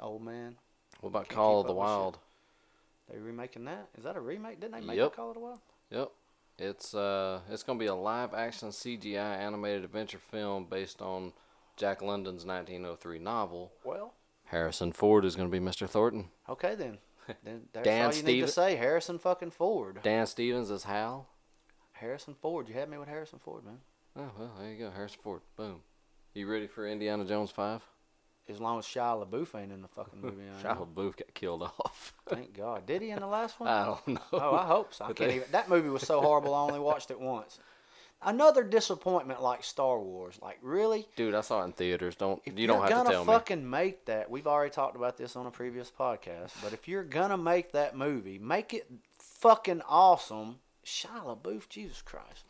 old 0.00 0.22
man. 0.22 0.56
What 1.00 1.10
about 1.10 1.28
Call 1.28 1.60
of 1.60 1.66
the 1.66 1.72
up 1.74 1.78
with 1.78 1.84
shit. 1.86 1.88
Wild? 1.88 2.18
They 3.12 3.18
remaking 3.18 3.66
that? 3.66 3.88
Is 3.96 4.04
that 4.04 4.16
a 4.16 4.20
remake? 4.20 4.58
Didn't 4.60 4.74
they 4.80 4.80
make 4.86 4.96
Yep. 4.96 5.14
Call 5.14 5.28
of 5.28 5.34
the 5.34 5.40
Wild? 5.40 5.60
Yep. 5.90 6.10
It's 6.58 6.94
uh, 6.94 7.40
it's 7.50 7.62
gonna 7.62 7.78
be 7.78 7.86
a 7.86 7.94
live 7.94 8.32
action 8.34 8.68
CGI 8.70 9.16
animated 9.38 9.84
adventure 9.84 10.18
film 10.18 10.66
based 10.70 11.02
on 11.02 11.32
Jack 11.76 12.00
London's 12.00 12.44
1903 12.46 13.18
novel. 13.18 13.72
Well, 13.84 14.14
Harrison 14.46 14.92
Ford 14.92 15.24
is 15.24 15.36
gonna 15.36 15.48
be 15.50 15.60
Mr. 15.60 15.88
Thornton. 15.88 16.30
okay 16.48 16.74
then. 16.74 16.98
Then 17.44 17.62
that's 17.72 17.84
Dan 17.84 18.06
all 18.06 18.14
you 18.14 18.22
need 18.22 18.40
to 18.42 18.48
say. 18.48 18.76
Harrison 18.76 19.18
fucking 19.18 19.50
Ford. 19.50 19.98
Dan 20.04 20.26
Stevens 20.28 20.70
is 20.70 20.84
Hal. 20.84 21.26
Harrison 21.92 22.34
Ford. 22.34 22.68
You 22.68 22.74
had 22.74 22.88
me 22.88 22.98
with 22.98 23.08
Harrison 23.08 23.40
Ford, 23.40 23.64
man. 23.64 23.78
Oh 24.16 24.30
well, 24.38 24.52
there 24.60 24.70
you 24.70 24.78
go, 24.78 24.90
Harrison 24.92 25.18
Ford. 25.22 25.40
Boom. 25.56 25.80
You 26.34 26.48
ready 26.48 26.68
for 26.68 26.86
Indiana 26.86 27.24
Jones 27.24 27.50
five? 27.50 27.82
As 28.48 28.60
long 28.60 28.78
as 28.78 28.84
Shia 28.84 29.26
LaBeouf 29.26 29.60
ain't 29.60 29.72
in 29.72 29.82
the 29.82 29.88
fucking 29.88 30.20
movie. 30.20 30.44
Shia. 30.62 30.78
LaBeouf 30.78 31.16
got 31.16 31.34
killed 31.34 31.62
off. 31.62 32.14
Thank 32.28 32.56
God. 32.56 32.86
Did 32.86 33.02
he 33.02 33.10
in 33.10 33.18
the 33.20 33.26
last 33.26 33.58
one? 33.58 33.68
I 33.70 33.84
don't 33.86 34.08
know. 34.08 34.20
Oh, 34.32 34.54
I 34.54 34.66
hope 34.66 34.94
so. 34.94 35.06
I 35.06 35.12
can't 35.12 35.32
even. 35.32 35.48
That 35.50 35.68
movie 35.68 35.88
was 35.88 36.02
so 36.02 36.20
horrible. 36.20 36.54
I 36.54 36.60
only 36.60 36.78
watched 36.78 37.10
it 37.10 37.20
once. 37.20 37.58
Another 38.22 38.64
disappointment, 38.64 39.42
like 39.42 39.62
Star 39.62 40.00
Wars. 40.00 40.38
Like 40.40 40.58
really, 40.62 41.06
Dude, 41.16 41.34
I 41.34 41.42
saw 41.42 41.60
it 41.62 41.66
in 41.66 41.72
theaters. 41.72 42.16
Don't 42.16 42.40
if 42.46 42.58
you 42.58 42.66
don't 42.66 42.80
have 42.80 42.88
gonna 42.88 43.10
tell 43.10 43.24
me. 43.24 43.26
Got 43.26 43.32
to 43.32 43.38
fucking 43.38 43.68
make 43.68 44.06
that, 44.06 44.30
we've 44.30 44.46
already 44.46 44.70
talked 44.70 44.96
about 44.96 45.18
this 45.18 45.36
on 45.36 45.46
a 45.46 45.50
previous 45.50 45.92
podcast. 45.96 46.52
But 46.62 46.72
if 46.72 46.88
you're 46.88 47.04
gonna 47.04 47.36
make 47.36 47.72
that 47.72 47.94
movie, 47.96 48.38
make 48.38 48.72
it 48.72 48.90
fucking 49.18 49.82
awesome. 49.86 50.60
Shia 50.84 51.24
LaBeouf, 51.24 51.68
Jesus 51.68 52.00
Christ. 52.00 52.44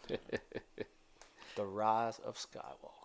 the 1.57 1.65
Rise 1.65 2.21
of 2.25 2.37
Skywalker. 2.37 2.96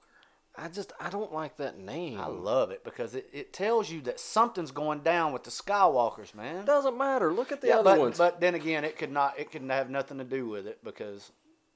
I 0.55 0.67
just 0.67 0.91
I 0.99 1.09
don't 1.09 1.33
like 1.33 1.57
that 1.57 1.79
name. 1.79 2.19
I 2.19 2.27
love 2.27 2.71
it 2.71 2.83
because 2.83 3.15
it, 3.15 3.29
it 3.31 3.53
tells 3.53 3.89
you 3.89 4.01
that 4.01 4.19
something's 4.19 4.71
going 4.71 4.99
down 4.99 5.31
with 5.31 5.43
the 5.43 5.49
Skywalkers, 5.49 6.35
man. 6.35 6.65
Doesn't 6.65 6.97
matter. 6.97 7.31
Look 7.31 7.51
at 7.51 7.61
the 7.61 7.67
yeah, 7.67 7.75
other 7.77 7.91
but, 7.91 7.99
ones. 7.99 8.17
but 8.17 8.41
then 8.41 8.55
again, 8.55 8.83
it 8.83 8.97
could 8.97 9.11
not. 9.11 9.39
It 9.39 9.51
could 9.51 9.63
have 9.63 9.89
nothing 9.89 10.17
to 10.17 10.23
do 10.23 10.47
with 10.47 10.67
it 10.67 10.83
because, 10.83 11.31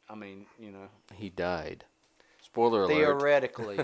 I 0.09 0.15
mean, 0.15 0.45
you 0.59 0.71
know, 0.71 0.89
he 1.13 1.29
died. 1.29 1.85
Spoiler 2.41 2.83
alert. 2.83 2.93
theoretically, 2.93 3.79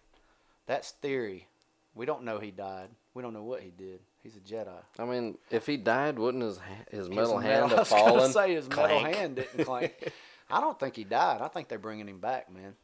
that's 0.66 0.92
theory. 0.92 1.48
We 1.94 2.06
don't 2.06 2.24
know 2.24 2.38
he 2.38 2.50
died. 2.50 2.88
We 3.14 3.22
don't 3.22 3.34
know 3.34 3.44
what 3.44 3.60
he 3.60 3.70
did. 3.70 4.00
He's 4.22 4.36
a 4.36 4.40
Jedi. 4.40 4.80
I 4.98 5.04
mean, 5.04 5.36
if 5.50 5.66
he 5.66 5.76
died, 5.76 6.18
wouldn't 6.18 6.42
his 6.42 6.58
his 6.90 7.08
metal 7.10 7.38
His 7.38 7.50
hand 7.50 7.64
I 7.72 7.76
have 7.76 7.90
was 7.90 7.90
gonna 7.90 8.32
say 8.32 8.54
his 8.54 8.68
metal 8.68 8.98
hand 9.00 9.36
didn't 9.36 9.64
clank. 9.64 10.12
I 10.50 10.60
don't 10.60 10.78
think 10.78 10.96
he 10.96 11.04
died. 11.04 11.40
I 11.40 11.48
think 11.48 11.68
they're 11.68 11.78
bringing 11.78 12.08
him 12.08 12.18
back, 12.18 12.52
man. 12.52 12.74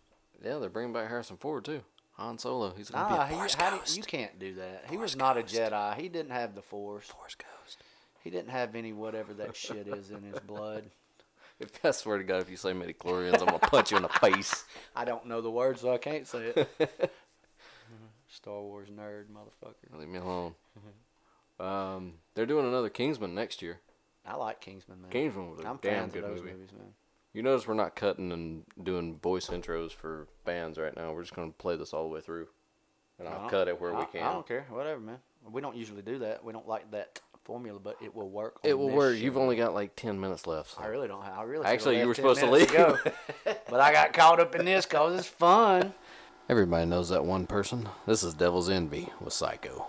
Yeah, 0.44 0.58
they're 0.58 0.70
bringing 0.70 0.92
back 0.92 1.08
Harrison 1.08 1.36
Ford 1.36 1.64
too. 1.64 1.80
Han 2.14 2.38
Solo. 2.38 2.72
He's 2.76 2.90
gonna 2.90 3.08
Nah, 3.08 3.24
be 3.26 3.28
he, 3.30 3.34
a 3.34 3.38
Force 3.38 3.54
how 3.54 3.70
do- 3.70 3.78
ghost. 3.78 3.96
you 3.96 4.02
can't 4.02 4.38
do 4.38 4.54
that. 4.54 4.84
he 4.90 4.96
was 4.96 5.14
not 5.16 5.36
ghost. 5.36 5.54
a 5.54 5.58
Jedi. 5.60 5.96
He 5.96 6.08
didn't 6.08 6.32
have 6.32 6.54
the 6.54 6.62
Force. 6.62 7.06
Force 7.06 7.34
ghost. 7.36 7.78
He 8.24 8.30
didn't 8.30 8.50
have 8.50 8.74
any 8.74 8.92
whatever 8.92 9.32
that 9.34 9.56
shit 9.56 9.86
is 9.88 10.10
in 10.10 10.22
his 10.22 10.38
blood. 10.40 10.84
If 11.60 11.84
I 11.84 11.90
swear 11.90 12.18
to 12.18 12.22
God, 12.22 12.40
if 12.40 12.48
you 12.48 12.56
say 12.56 12.70
midichlorians, 12.72 13.40
I'm 13.40 13.46
gonna 13.46 13.58
punch 13.58 13.90
you 13.90 13.96
in 13.96 14.04
the 14.04 14.08
face. 14.08 14.64
I 14.94 15.04
don't 15.04 15.26
know 15.26 15.40
the 15.40 15.50
words, 15.50 15.80
so 15.80 15.92
I 15.92 15.98
can't 15.98 16.24
say 16.24 16.52
it. 16.54 16.68
Star 18.28 18.60
Wars 18.62 18.88
nerd, 18.90 19.24
motherfucker. 19.26 19.98
Leave 19.98 20.08
me 20.08 20.18
alone. 20.20 20.54
Um, 21.58 22.14
they're 22.34 22.46
doing 22.46 22.64
another 22.64 22.88
Kingsman 22.90 23.34
next 23.34 23.60
year. 23.60 23.80
I 24.24 24.36
like 24.36 24.60
Kingsman, 24.60 25.02
man. 25.02 25.10
Kingsman 25.10 25.50
was 25.50 25.58
a 25.58 25.66
I'm 25.68 25.78
damn 25.82 26.10
good 26.10 26.22
movie. 26.22 26.42
movies, 26.52 26.70
man. 26.72 26.92
You 27.32 27.42
notice 27.42 27.66
we're 27.66 27.74
not 27.74 27.94
cutting 27.94 28.32
and 28.32 28.64
doing 28.82 29.18
voice 29.18 29.48
intros 29.48 29.92
for 29.92 30.28
bands 30.44 30.78
right 30.78 30.96
now. 30.96 31.12
We're 31.12 31.22
just 31.22 31.34
gonna 31.34 31.52
play 31.52 31.76
this 31.76 31.92
all 31.92 32.02
the 32.04 32.08
way 32.08 32.20
through, 32.20 32.48
and 33.18 33.28
I'll 33.28 33.36
uh-huh. 33.36 33.48
cut 33.48 33.68
it 33.68 33.80
where 33.80 33.94
I, 33.94 34.00
we 34.00 34.06
can. 34.06 34.22
I 34.22 34.32
don't 34.32 34.46
care, 34.46 34.66
whatever, 34.70 35.00
man. 35.00 35.18
We 35.50 35.60
don't 35.60 35.76
usually 35.76 36.02
do 36.02 36.18
that. 36.20 36.44
We 36.44 36.52
don't 36.52 36.66
like 36.66 36.90
that 36.92 37.20
formula, 37.44 37.78
but 37.78 37.96
it 38.02 38.14
will 38.14 38.28
work. 38.28 38.58
It 38.62 38.78
will 38.78 38.90
work. 38.90 39.16
show. 39.16 39.22
You've 39.22 39.36
only 39.36 39.56
got 39.56 39.74
like 39.74 39.94
ten 39.94 40.18
minutes 40.18 40.46
left. 40.46 40.72
so- 40.72 40.82
I 40.82 40.86
really 40.86 41.08
don't. 41.08 41.22
Have, 41.22 41.38
I 41.38 41.42
really. 41.42 41.66
Actually, 41.66 42.00
you 42.00 42.06
were 42.06 42.14
supposed 42.14 42.40
to 42.40 42.50
leave. 42.50 42.70
ago. 42.70 42.96
but 43.44 43.80
I 43.80 43.92
got 43.92 44.12
caught 44.12 44.40
up 44.40 44.54
in 44.54 44.64
this 44.64 44.86
cause 44.86 45.18
it's 45.18 45.28
fun. 45.28 45.94
Everybody 46.48 46.86
knows 46.86 47.10
that 47.10 47.24
one 47.24 47.46
person. 47.46 47.88
This 48.06 48.22
is 48.22 48.32
Devil's 48.32 48.70
Envy 48.70 49.10
with 49.20 49.34
Psycho. 49.34 49.88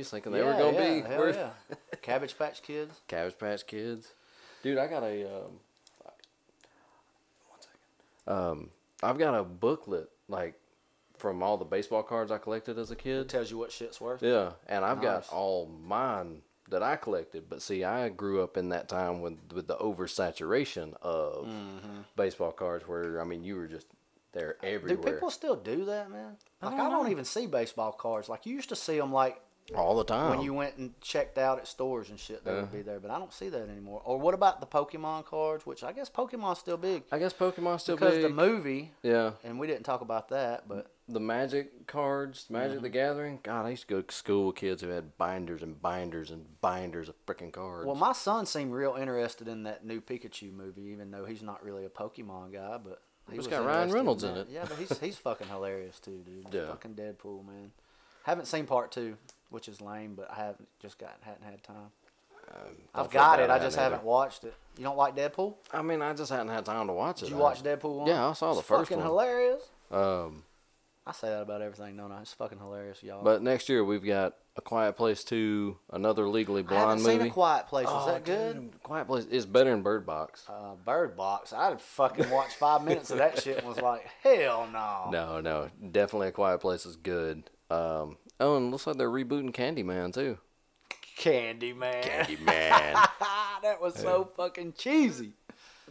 Babies, 0.00 0.10
thinking 0.10 0.32
they 0.32 0.42
were 0.42 0.52
gonna 0.52 0.72
yeah, 0.72 0.94
be 0.94 1.08
hell 1.08 1.34
yeah. 1.34 1.50
Cabbage 2.02 2.38
Patch 2.38 2.62
Kids. 2.62 3.00
Cabbage 3.06 3.38
Patch 3.38 3.66
Kids. 3.66 4.12
Dude, 4.62 4.78
I 4.78 4.86
got 4.86 5.02
a 5.02 5.24
um, 5.26 5.60
one 7.48 7.60
second. 7.60 8.32
Um, 8.38 8.70
I've 9.02 9.18
got 9.18 9.34
a 9.38 9.42
booklet 9.44 10.08
like 10.28 10.54
from 11.18 11.42
all 11.42 11.58
the 11.58 11.64
baseball 11.66 12.02
cards 12.02 12.30
I 12.32 12.38
collected 12.38 12.78
as 12.78 12.90
a 12.90 12.96
kid. 12.96 13.28
Tells 13.28 13.50
you 13.50 13.58
what 13.58 13.70
shit's 13.72 14.00
worth. 14.00 14.22
Yeah, 14.22 14.52
and 14.66 14.84
I've 14.84 15.02
Nice. 15.02 15.28
got 15.28 15.32
all 15.34 15.66
mine 15.66 16.40
that 16.70 16.82
I 16.82 16.96
collected. 16.96 17.44
But 17.50 17.60
see, 17.60 17.84
I 17.84 18.08
grew 18.08 18.42
up 18.42 18.56
in 18.56 18.70
that 18.70 18.88
time 18.88 19.20
with 19.20 19.38
with 19.52 19.66
the 19.66 19.76
oversaturation 19.76 20.94
of 21.02 21.46
Mm-hmm. 21.46 22.00
baseball 22.16 22.52
cards, 22.52 22.88
where 22.88 23.20
I 23.20 23.24
mean, 23.24 23.44
you 23.44 23.56
were 23.56 23.66
just 23.66 23.86
there 24.32 24.56
everywhere. 24.62 25.04
Do 25.04 25.12
people 25.12 25.30
still 25.30 25.56
do 25.56 25.84
that, 25.86 26.10
man? 26.10 26.36
Like 26.62 26.74
I 26.74 26.76
don't 26.78 26.90
don't, 27.02 27.10
even 27.10 27.24
see 27.24 27.46
baseball 27.46 27.92
cards. 27.92 28.28
Like 28.28 28.46
you 28.46 28.54
used 28.54 28.68
to 28.70 28.76
see 28.76 28.98
them, 28.98 29.12
like 29.12 29.40
all 29.74 29.96
the 29.96 30.04
time. 30.04 30.30
when 30.30 30.40
you 30.42 30.52
went 30.54 30.76
and 30.76 30.98
checked 31.00 31.38
out 31.38 31.58
at 31.58 31.66
stores 31.68 32.10
and 32.10 32.18
shit. 32.18 32.44
They 32.44 32.52
would 32.52 32.64
Uh-huh. 32.64 32.76
be 32.76 32.82
there, 32.82 32.98
but 33.00 33.10
I 33.10 33.18
don't 33.18 33.32
see 33.32 33.48
that 33.48 33.68
anymore. 33.68 34.02
Or 34.04 34.18
what 34.18 34.34
about 34.34 34.60
the 34.60 34.66
Pokemon 34.66 35.24
cards? 35.26 35.64
Which 35.66 35.84
I 35.84 35.92
guess 35.92 36.10
Pokemon's 36.10 36.58
still 36.58 36.76
big 36.76 37.04
I 37.12 37.18
guess 37.18 37.32
Pokemon's 37.32 37.82
still 37.82 37.96
because 37.96 38.14
big. 38.14 38.22
the 38.24 38.28
movie, 38.30 38.92
yeah, 39.02 39.32
and 39.44 39.58
we 39.58 39.66
didn't 39.66 39.84
talk 39.84 40.00
about 40.00 40.28
that, 40.30 40.68
but 40.68 40.90
the 41.08 41.20
Magic 41.20 41.86
cards, 41.86 42.46
Magic 42.50 42.80
the 42.82 42.88
Mm-hmm. 42.88 42.92
Gathering. 42.92 43.38
God, 43.42 43.66
I 43.66 43.70
used 43.70 43.88
to 43.88 43.94
go 43.94 44.00
to 44.02 44.14
school 44.14 44.46
with 44.48 44.56
kids 44.56 44.82
who 44.82 44.88
had 44.88 45.16
binders 45.18 45.62
and 45.62 45.80
binders 45.82 46.30
and 46.30 46.46
binders 46.60 47.08
of 47.08 47.14
freaking 47.26 47.52
cards. 47.52 47.86
well, 47.86 47.96
my 47.96 48.12
son 48.12 48.46
seemed 48.46 48.72
real 48.72 48.94
interested 48.94 49.48
in 49.48 49.64
that 49.64 49.84
new 49.84 50.00
Pikachu 50.00 50.52
movie, 50.52 50.82
even 50.92 51.10
though 51.10 51.24
he's 51.24 51.42
not 51.42 51.64
really 51.64 51.84
a 51.84 51.88
Pokemon 51.90 52.52
guy, 52.52 52.78
but. 52.82 53.00
He 53.28 53.36
It's 53.36 53.46
was 53.46 53.58
got 53.58 53.64
Ryan 53.64 53.92
Reynolds 53.92 54.24
in 54.24 54.34
that. 54.34 54.40
it. 54.40 54.46
Yeah, 54.50 54.64
but 54.68 54.76
he's 54.76 54.98
he's 54.98 55.16
fucking 55.16 55.46
hilarious 55.46 56.00
too, 56.00 56.20
dude. 56.26 56.46
Yeah. 56.52 56.66
Fucking 56.68 56.94
Deadpool, 56.94 57.46
man. 57.46 57.70
Haven't 58.24 58.46
seen 58.46 58.66
part 58.66 58.90
two, 58.90 59.16
which 59.50 59.68
is 59.68 59.80
lame, 59.80 60.14
but 60.14 60.30
I 60.30 60.36
haven't 60.36 60.68
just 60.80 60.98
got 60.98 61.16
hadn't 61.22 61.44
had 61.44 61.62
time. 61.62 61.90
Don't 62.52 62.76
I've 62.94 63.10
got 63.10 63.38
it. 63.38 63.48
I 63.50 63.58
just 63.60 63.76
hadn't 63.76 63.92
haven't 63.92 64.06
watched 64.06 64.42
it. 64.44 64.54
You 64.76 64.82
don't 64.84 64.96
like 64.96 65.14
Deadpool? 65.14 65.54
I 65.72 65.82
mean, 65.82 66.02
I 66.02 66.12
just 66.14 66.32
hadn't 66.32 66.48
had 66.48 66.64
time 66.64 66.88
to 66.88 66.92
watch 66.92 67.22
it. 67.22 67.26
Did 67.26 67.30
you 67.32 67.36
I- 67.36 67.40
watch 67.42 67.62
Deadpool 67.62 67.98
one? 67.98 68.08
Yeah, 68.08 68.28
I 68.28 68.32
saw 68.32 68.54
the 68.54 68.60
It's 68.60 68.68
first 68.68 68.90
fucking 68.90 69.04
one. 69.04 69.06
Fucking 69.06 69.28
hilarious. 69.28 69.62
Um, 69.90 70.42
I 71.06 71.12
say 71.12 71.28
that 71.28 71.42
about 71.42 71.62
everything, 71.62 71.96
don't 71.96 72.10
I? 72.12 72.22
It's 72.22 72.32
fucking 72.32 72.58
hilarious, 72.58 73.02
y'all. 73.02 73.22
but 73.22 73.42
next 73.42 73.68
year 73.68 73.84
we've 73.84 74.04
got 74.04 74.34
A 74.56 74.60
Quiet 74.60 74.96
Place 74.96 75.22
Two, 75.24 75.78
another 75.92 76.28
Legally 76.28 76.64
I 76.68 76.74
haven't 76.74 76.84
Blonde 76.86 77.00
seen 77.02 77.16
movie. 77.18 77.28
A 77.30 77.32
Quiet 77.32 77.66
Place. 77.68 77.86
Was 77.86 78.08
Oh, 78.08 78.12
that 78.12 78.24
good? 78.24 78.54
dude, 78.72 78.82
Quiet 78.82 79.06
Place 79.06 79.24
is 79.26 79.46
better 79.46 79.70
than 79.70 79.82
Bird 79.82 80.04
Box. 80.04 80.44
Uh, 80.48 80.74
Bird 80.84 81.16
Box. 81.16 81.52
I'd 81.52 81.80
fucking 81.80 82.30
watched 82.30 82.54
five 82.56 82.82
minutes 82.84 83.10
of 83.10 83.18
that 83.18 83.40
shit 83.40 83.58
and 83.58 83.66
was 83.68 83.80
like, 83.80 84.08
hell 84.22 84.68
no. 84.72 85.08
No, 85.10 85.40
no, 85.40 85.70
definitely 85.90 86.28
A 86.28 86.32
Quiet 86.32 86.60
Place 86.60 86.84
is 86.84 86.96
good. 86.96 87.48
Um, 87.70 88.16
oh, 88.40 88.56
and 88.56 88.70
looks 88.70 88.86
like 88.86 88.96
they're 88.96 89.08
rebooting 89.10 89.52
Candyman 89.52 90.12
too. 90.12 90.38
Candyman. 91.18 92.02
Candyman, 92.02 92.46
that 93.62 93.80
was 93.80 93.94
so 93.94 94.24
fucking 94.36 94.72
cheesy. 94.76 95.32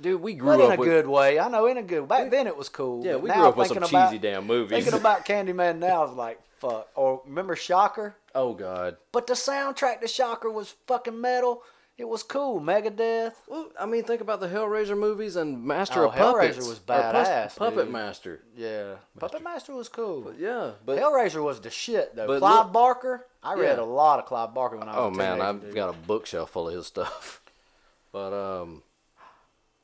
dude, 0.02 0.22
we 0.22 0.34
But 0.36 0.60
up 0.60 0.66
in 0.66 0.72
a 0.72 0.78
with 0.78 0.90
good 0.90 1.08
way. 1.08 1.40
I 1.40 1.48
know 1.50 1.68
in 1.68 1.78
a 1.78 1.84
good 1.84 2.08
Back 2.08 2.32
then 2.32 2.48
it 2.48 2.58
was 2.58 2.68
cool. 2.70 3.06
yeah, 3.06 3.16
we 3.16 3.30
now 3.30 3.36
grew 3.36 3.46
up 3.50 3.58
with 3.58 3.68
some 3.68 3.78
thinking 3.78 3.96
about- 3.98 4.10
cheesy 4.12 4.20
damn 4.20 4.48
movies. 4.48 4.84
Thinking 4.84 5.00
about 5.00 5.26
Candyman 5.26 5.78
now 5.78 6.06
is 6.06 6.12
like, 6.14 6.40
fuck. 6.58 6.88
Or 6.96 7.22
remember 7.26 7.56
Shocker? 7.56 8.16
oh 8.36 8.54
God, 8.54 8.98
But 9.12 9.28
the 9.28 9.34
soundtrack 9.34 10.02
to 10.02 10.08
Shocker 10.08 10.50
was 10.50 10.76
fucking 10.88 11.20
metal. 11.20 11.64
It 12.00 12.08
was 12.08 12.24
cool. 12.24 12.62
Megadeth. 12.62 13.34
well, 13.48 13.70
I 13.78 13.86
mean, 13.86 14.04
think 14.04 14.22
about 14.22 14.40
the 14.40 14.48
Hellraiser 14.48 14.98
movies 14.98 15.36
and 15.36 15.64
Master 15.64 16.06
Oh, 16.06 16.10
of 16.10 16.16
Puppets. 16.16 16.58
Hellraiser 16.58 16.68
was 16.70 16.78
or 16.80 17.12
Pus- 17.12 17.56
Puppet 17.58 17.84
dude. 17.86 17.92
Master. 17.94 18.40
Yeah. 18.56 18.94
Puppet 19.20 19.44
Master 19.44 19.74
was 19.76 19.90
cool. 19.90 20.22
But 20.22 20.40
yeah, 20.40 20.72
but 20.86 20.98
Hellraiser 20.98 21.44
was 21.44 21.60
the 21.60 21.70
shit 21.70 22.16
though. 22.16 22.26
But 22.28 22.40
Clive 22.40 22.66
look- 22.68 22.74
Barker. 22.74 23.26
I 23.44 23.54
read 23.56 23.78
Yeah. 23.78 23.84
a 23.84 23.86
lot 23.86 24.20
of 24.20 24.26
Clive 24.26 24.54
Barker 24.54 24.78
when 24.78 24.88
I 24.88 24.98
was 24.98 25.08
Oh 25.08 25.12
man, 25.12 25.42
I've 25.42 25.62
dude. 25.62 25.76
got 25.76 25.90
a 25.90 25.98
bookshelf 25.98 26.50
full 26.52 26.70
of 26.70 26.74
his 26.76 26.88
stuff. 26.88 27.42
But 28.12 28.34
um, 28.34 28.82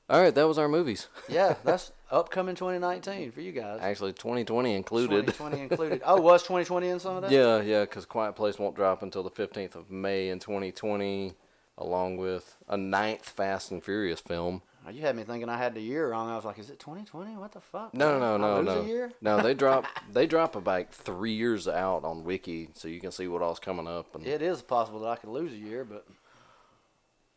all 0.09 0.20
right, 0.22 0.34
that 0.34 0.47
was 0.47 0.57
our 0.57 0.68
movies. 0.68 1.07
yeah, 1.30 1.55
that's 1.63 1.91
upcoming 2.09 2.55
2019 2.55 3.32
for 3.32 3.41
you 3.41 3.51
guys. 3.51 3.80
Actually, 3.84 4.13
2020 4.13 4.74
included. 4.74 5.26
2020 5.28 5.61
included. 5.61 6.01
Oh, 6.05 6.20
was 6.22 6.41
2020 6.41 6.88
in 6.88 6.99
some 6.99 7.18
of 7.18 7.22
that? 7.22 7.32
Yeah, 7.32 7.61
yeah, 7.61 7.82
because 7.82 8.05
Quiet 8.05 8.36
Place 8.36 8.57
won't 8.57 8.76
drop 8.76 9.03
until 9.03 9.22
the 9.22 9.30
15th 9.30 9.76
of 9.76 9.91
May 9.91 10.30
in 10.30 10.39
2020, 10.39 11.34
along 11.78 12.17
with 12.17 12.55
a 12.67 12.78
ninth 12.78 13.28
Fast 13.30 13.71
and 13.71 13.84
Furious 13.84 14.19
film. 14.21 14.61
Oh, 14.88 14.91
You 14.91 15.01
had 15.01 15.15
me 15.15 15.23
thinking 15.23 15.49
I 15.49 15.57
had 15.57 15.73
the 15.73 15.82
year 15.82 16.11
wrong. 16.11 16.30
I 16.30 16.36
was 16.36 16.45
like, 16.45 16.59
is 16.59 16.69
it 16.69 16.80
2020? 16.80 17.38
What 17.38 17.51
the 17.53 17.59
fuck? 17.59 17.93
No, 17.93 18.19
no, 18.19 18.38
no, 18.38 18.57
lose 18.57 18.65
no, 18.65 18.82
A 18.82 18.86
year? 18.86 19.11
no. 19.21 19.41
They 19.41 19.53
drop 19.63 19.86
they 20.11 20.28
drop 20.28 20.55
about 20.55 20.93
three 20.93 21.34
years 21.34 21.67
out 21.67 22.03
on 22.03 22.23
Wiki, 22.23 22.69
so 22.76 22.88
you 22.88 22.99
can 22.99 23.11
see 23.11 23.28
what 23.28 23.41
all's 23.41 23.59
coming 23.59 23.88
up. 23.88 24.13
And 24.15 24.26
It 24.28 24.41
is 24.41 24.61
possible 24.61 24.99
that 25.01 25.07
I 25.09 25.15
could 25.15 25.30
lose 25.32 25.53
a 25.53 25.57
year, 25.57 25.84
but 25.84 26.05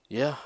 yeah, 0.09 0.37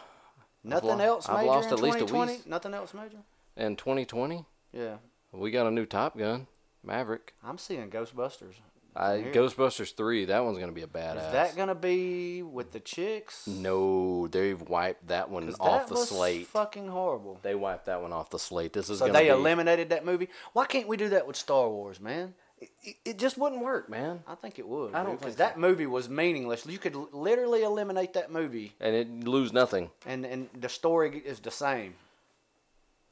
nothing 0.64 0.98
lo- 0.98 1.04
else 1.04 1.28
I've 1.28 1.46
lost 1.46 1.72
at 1.72 1.80
least 1.80 2.00
a 2.00 2.04
week. 2.04 2.46
Nothing 2.46 2.74
else 2.74 2.94
major. 2.94 3.18
in 3.56 3.76
2020 3.76 4.44
Yeah, 4.72 4.96
we 5.32 5.50
got 5.50 5.66
a 5.66 5.70
new 5.70 5.86
Top 5.86 6.16
Gun, 6.16 6.46
Maverick. 6.84 7.34
I'm 7.44 7.58
seeing 7.58 7.90
Ghostbusters. 7.90 8.54
I, 8.94 9.18
Here. 9.18 9.32
Ghostbusters 9.32 9.94
three. 9.94 10.26
That 10.26 10.44
one's 10.44 10.58
gonna 10.58 10.72
be 10.72 10.82
a 10.82 10.86
badass. 10.86 11.26
Is 11.26 11.32
that 11.32 11.56
gonna 11.56 11.74
be 11.74 12.42
with 12.42 12.72
the 12.72 12.80
chicks? 12.80 13.46
No, 13.46 14.28
they've 14.28 14.60
wiped 14.60 15.08
that 15.08 15.30
one 15.30 15.48
off 15.60 15.88
that 15.88 15.94
the 15.94 16.00
was 16.00 16.08
slate. 16.10 16.46
Fucking 16.48 16.88
horrible. 16.88 17.38
They 17.42 17.54
wiped 17.54 17.86
that 17.86 18.02
one 18.02 18.12
off 18.12 18.28
the 18.30 18.38
slate. 18.38 18.72
This 18.74 18.90
is 18.90 18.98
So 18.98 19.08
they 19.08 19.24
be, 19.24 19.28
eliminated 19.28 19.90
that 19.90 20.04
movie. 20.04 20.28
Why 20.52 20.66
can't 20.66 20.88
we 20.88 20.96
do 20.96 21.08
that 21.10 21.26
with 21.26 21.36
Star 21.36 21.68
Wars, 21.70 22.00
man? 22.00 22.34
It, 22.60 22.96
it 23.04 23.18
just 23.18 23.38
wouldn't 23.38 23.62
work, 23.62 23.88
man. 23.88 24.20
I 24.26 24.36
think 24.36 24.58
it 24.58 24.68
would. 24.68 24.94
I 24.94 25.02
don't 25.02 25.18
because 25.18 25.34
think 25.34 25.38
that 25.38 25.58
movie 25.58 25.86
was 25.86 26.08
meaningless. 26.08 26.64
You 26.66 26.78
could 26.78 26.94
literally 27.12 27.62
eliminate 27.62 28.12
that 28.12 28.30
movie, 28.30 28.74
And 28.80 28.94
it 28.94 29.24
lose 29.24 29.52
nothing. 29.52 29.90
and 30.06 30.24
and 30.26 30.48
the 30.58 30.68
story 30.68 31.22
is 31.24 31.40
the 31.40 31.50
same. 31.50 31.94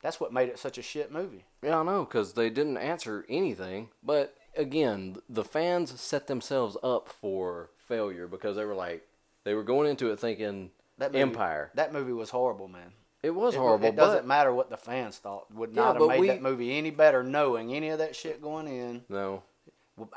That's 0.03 0.21
what 0.21 0.33
made 0.33 0.49
it 0.49 0.59
such 0.59 0.79
a 0.79 0.83
shit 0.83 1.13
movie. 1.13 1.45
Yeah, 1.63 1.81
I 1.81 1.83
know, 1.83 2.05
because 2.05 2.33
they 2.33 2.49
didn't 2.49 2.79
answer 2.79 3.27
anything. 3.29 3.89
But 4.03 4.35
again, 4.57 5.17
the 5.29 5.45
fans 5.45 5.99
set 6.01 6.27
themselves 6.27 6.77
up 6.83 7.09
for 7.09 7.71
failure 7.79 8.27
because 8.27 8.57
they 8.57 8.65
were 8.65 8.75
like, 8.75 9.07
they 9.45 9.55
were 9.55 9.63
going 9.65 9.89
into 9.91 10.11
it 10.11 10.19
thinking 10.21 10.71
That 10.99 11.13
movie, 11.13 11.23
Empire. 11.23 11.71
That 11.75 11.93
movie 11.93 12.13
was 12.13 12.31
horrible, 12.31 12.69
man. 12.69 12.93
It 13.23 13.31
was 13.31 13.55
It, 13.55 13.59
horrible, 13.59 13.87
It 13.87 13.97
doesn't 13.97 14.21
but 14.23 14.27
matter 14.27 14.53
what 14.53 14.71
the 14.71 14.77
fans 14.77 15.19
thought. 15.19 15.53
Would 15.55 15.71
Yeah, 15.73 15.83
not 15.93 15.97
have 16.01 16.09
made 16.09 16.21
we- 16.21 16.27
that 16.29 16.43
movie 16.43 16.77
any 16.77 16.91
better 16.91 17.23
knowing 17.23 17.73
any 17.75 17.89
of 17.91 17.99
that 17.99 18.17
shit 18.17 18.41
going 18.43 18.67
in. 18.69 19.05
no. 19.09 19.43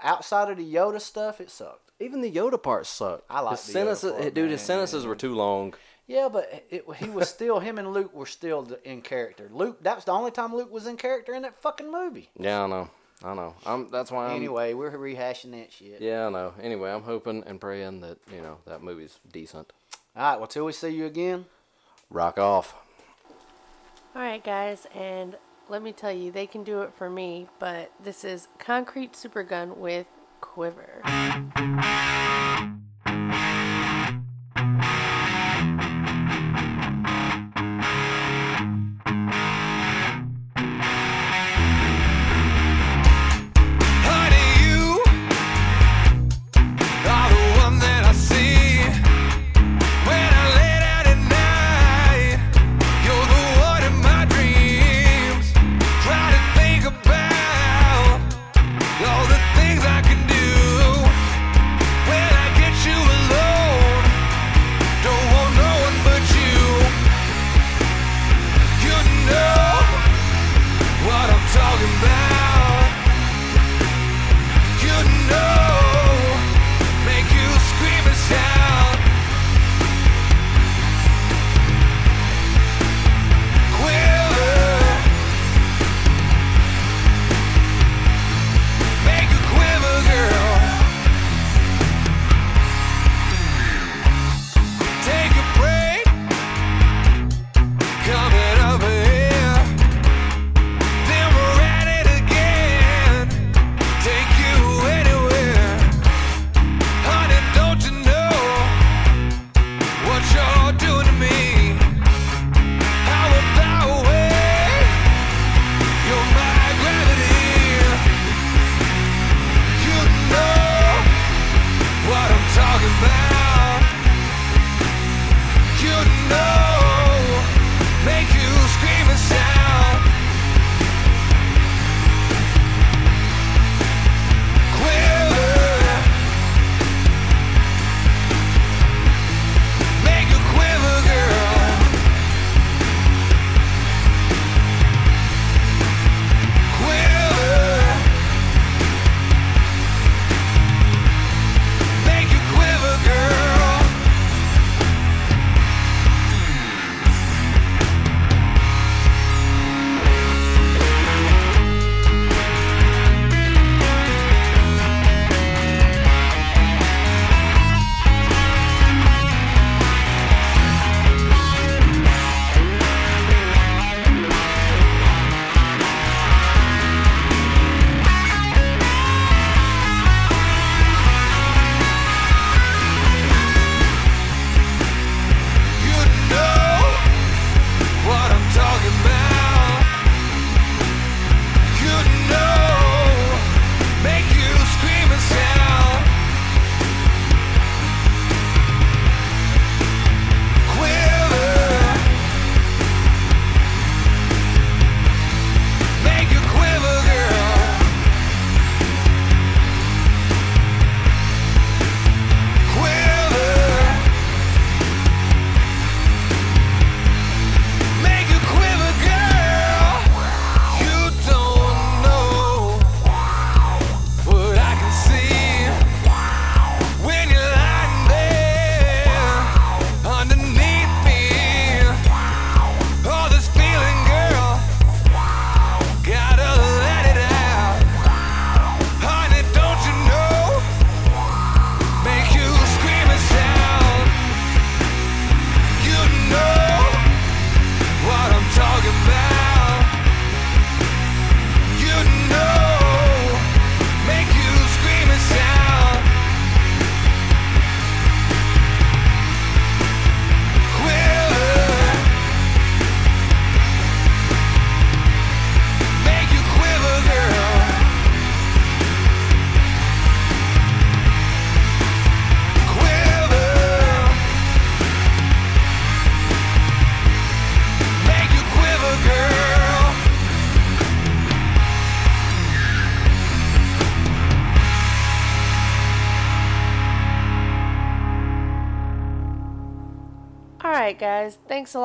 Outside 0.01 0.49
of 0.49 0.55
the 0.57 0.73
Yoda 0.73 1.01
stuff, 1.01 1.41
it 1.41 1.49
sucked. 1.51 1.91
Even 1.99 2.21
the 2.21 2.31
Yoda 2.31 2.61
part 2.61 2.85
sucked. 2.85 3.25
I 3.29 3.41
like 3.41 3.57
his 3.57 3.65
the 3.67 3.71
Yoda 3.71 3.73
sentences, 3.73 4.11
part, 4.13 4.33
dude. 4.33 4.51
His 4.51 4.61
sentences 4.61 5.05
were 5.05 5.15
too 5.15 5.35
long. 5.35 5.73
Yeah, 6.07 6.29
but 6.31 6.65
it, 6.69 6.85
he 6.97 7.09
was 7.09 7.27
still 7.29 7.59
him 7.59 7.77
and 7.77 7.91
Luke 7.93 8.13
were 8.13 8.25
still 8.25 8.65
in 8.85 9.01
character. 9.01 9.49
Luke, 9.51 9.83
that 9.83 9.95
was 9.97 10.05
the 10.05 10.11
only 10.13 10.31
time 10.31 10.55
Luke 10.55 10.71
was 10.71 10.87
in 10.87 10.95
character 10.95 11.33
in 11.33 11.41
that 11.41 11.61
fucking 11.61 11.91
movie. 11.91 12.29
Yeah, 12.39 12.63
I 12.63 12.67
know. 12.67 12.89
I 13.23 13.33
know. 13.33 13.55
I'm. 13.65 13.89
That's 13.89 14.11
why. 14.11 14.27
I'm, 14.27 14.35
anyway, 14.35 14.73
we're 14.73 14.91
rehashing 14.91 15.51
that 15.51 15.71
shit. 15.71 16.01
Yeah, 16.01 16.27
I 16.27 16.29
know. 16.29 16.53
Anyway, 16.61 16.91
I'm 16.91 17.03
hoping 17.03 17.43
and 17.45 17.59
praying 17.59 18.01
that 18.01 18.17
you 18.33 18.41
know 18.41 18.57
that 18.65 18.83
movie's 18.83 19.19
decent. 19.31 19.71
All 20.15 20.31
right. 20.31 20.37
Well, 20.37 20.47
till 20.47 20.65
we 20.65 20.73
see 20.73 20.89
you 20.89 21.05
again. 21.05 21.45
Rock 22.09 22.37
off. 22.37 22.75
All 24.15 24.21
right, 24.21 24.43
guys, 24.43 24.85
and 24.93 25.37
let 25.69 25.81
me 25.81 25.91
tell 25.91 26.11
you, 26.11 26.31
they 26.31 26.45
can 26.45 26.63
do 26.63 26.81
it 26.81 26.93
for 26.95 27.09
me, 27.09 27.47
but 27.57 27.91
this 28.03 28.23
is 28.23 28.47
Concrete 28.59 29.13
Supergun 29.13 29.77
with 29.77 30.05
Quiver. 30.39 31.01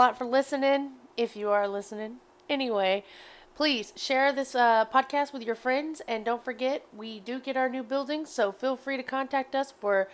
Lot 0.08 0.16
for 0.16 0.24
listening. 0.24 0.92
If 1.18 1.36
you 1.36 1.50
are 1.50 1.68
listening, 1.68 2.16
anyway, 2.48 3.04
please 3.54 3.92
share 3.94 4.32
this 4.32 4.54
uh, 4.54 4.86
podcast 4.86 5.34
with 5.34 5.42
your 5.42 5.54
friends, 5.54 6.00
and 6.08 6.24
don't 6.24 6.42
forget 6.42 6.86
we 6.96 7.20
do 7.20 7.38
get 7.38 7.58
our 7.58 7.68
new 7.68 7.82
building, 7.82 8.24
so 8.24 8.50
feel 8.50 8.74
free 8.74 8.96
to 8.96 9.02
contact 9.02 9.54
us 9.54 9.74
for 9.78 10.08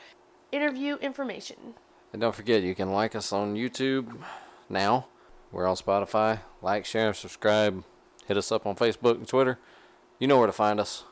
interview 0.51 0.97
information. 0.97 1.75
And 2.13 2.21
don't 2.21 2.35
forget, 2.35 2.65
you 2.65 2.75
can 2.75 2.93
like 2.93 3.15
us 3.15 3.33
on 3.33 3.55
YouTube 3.55 4.17
now. 4.69 5.07
We're 5.53 5.69
on 5.69 5.77
Spotify. 5.77 6.41
Like, 6.61 6.85
share, 6.85 7.15
subscribe. 7.15 7.85
Hit 8.27 8.37
us 8.37 8.51
up 8.51 8.67
on 8.67 8.75
Facebook 8.75 9.15
and 9.15 9.29
Twitter. 9.29 9.61
You 10.19 10.27
know 10.27 10.39
where 10.39 10.49
to 10.49 10.53
find 10.53 10.81
us. 10.81 11.05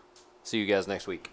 See 0.43 0.59
you 0.59 0.67
guys 0.67 0.89
next 0.89 1.07
week. 1.07 1.32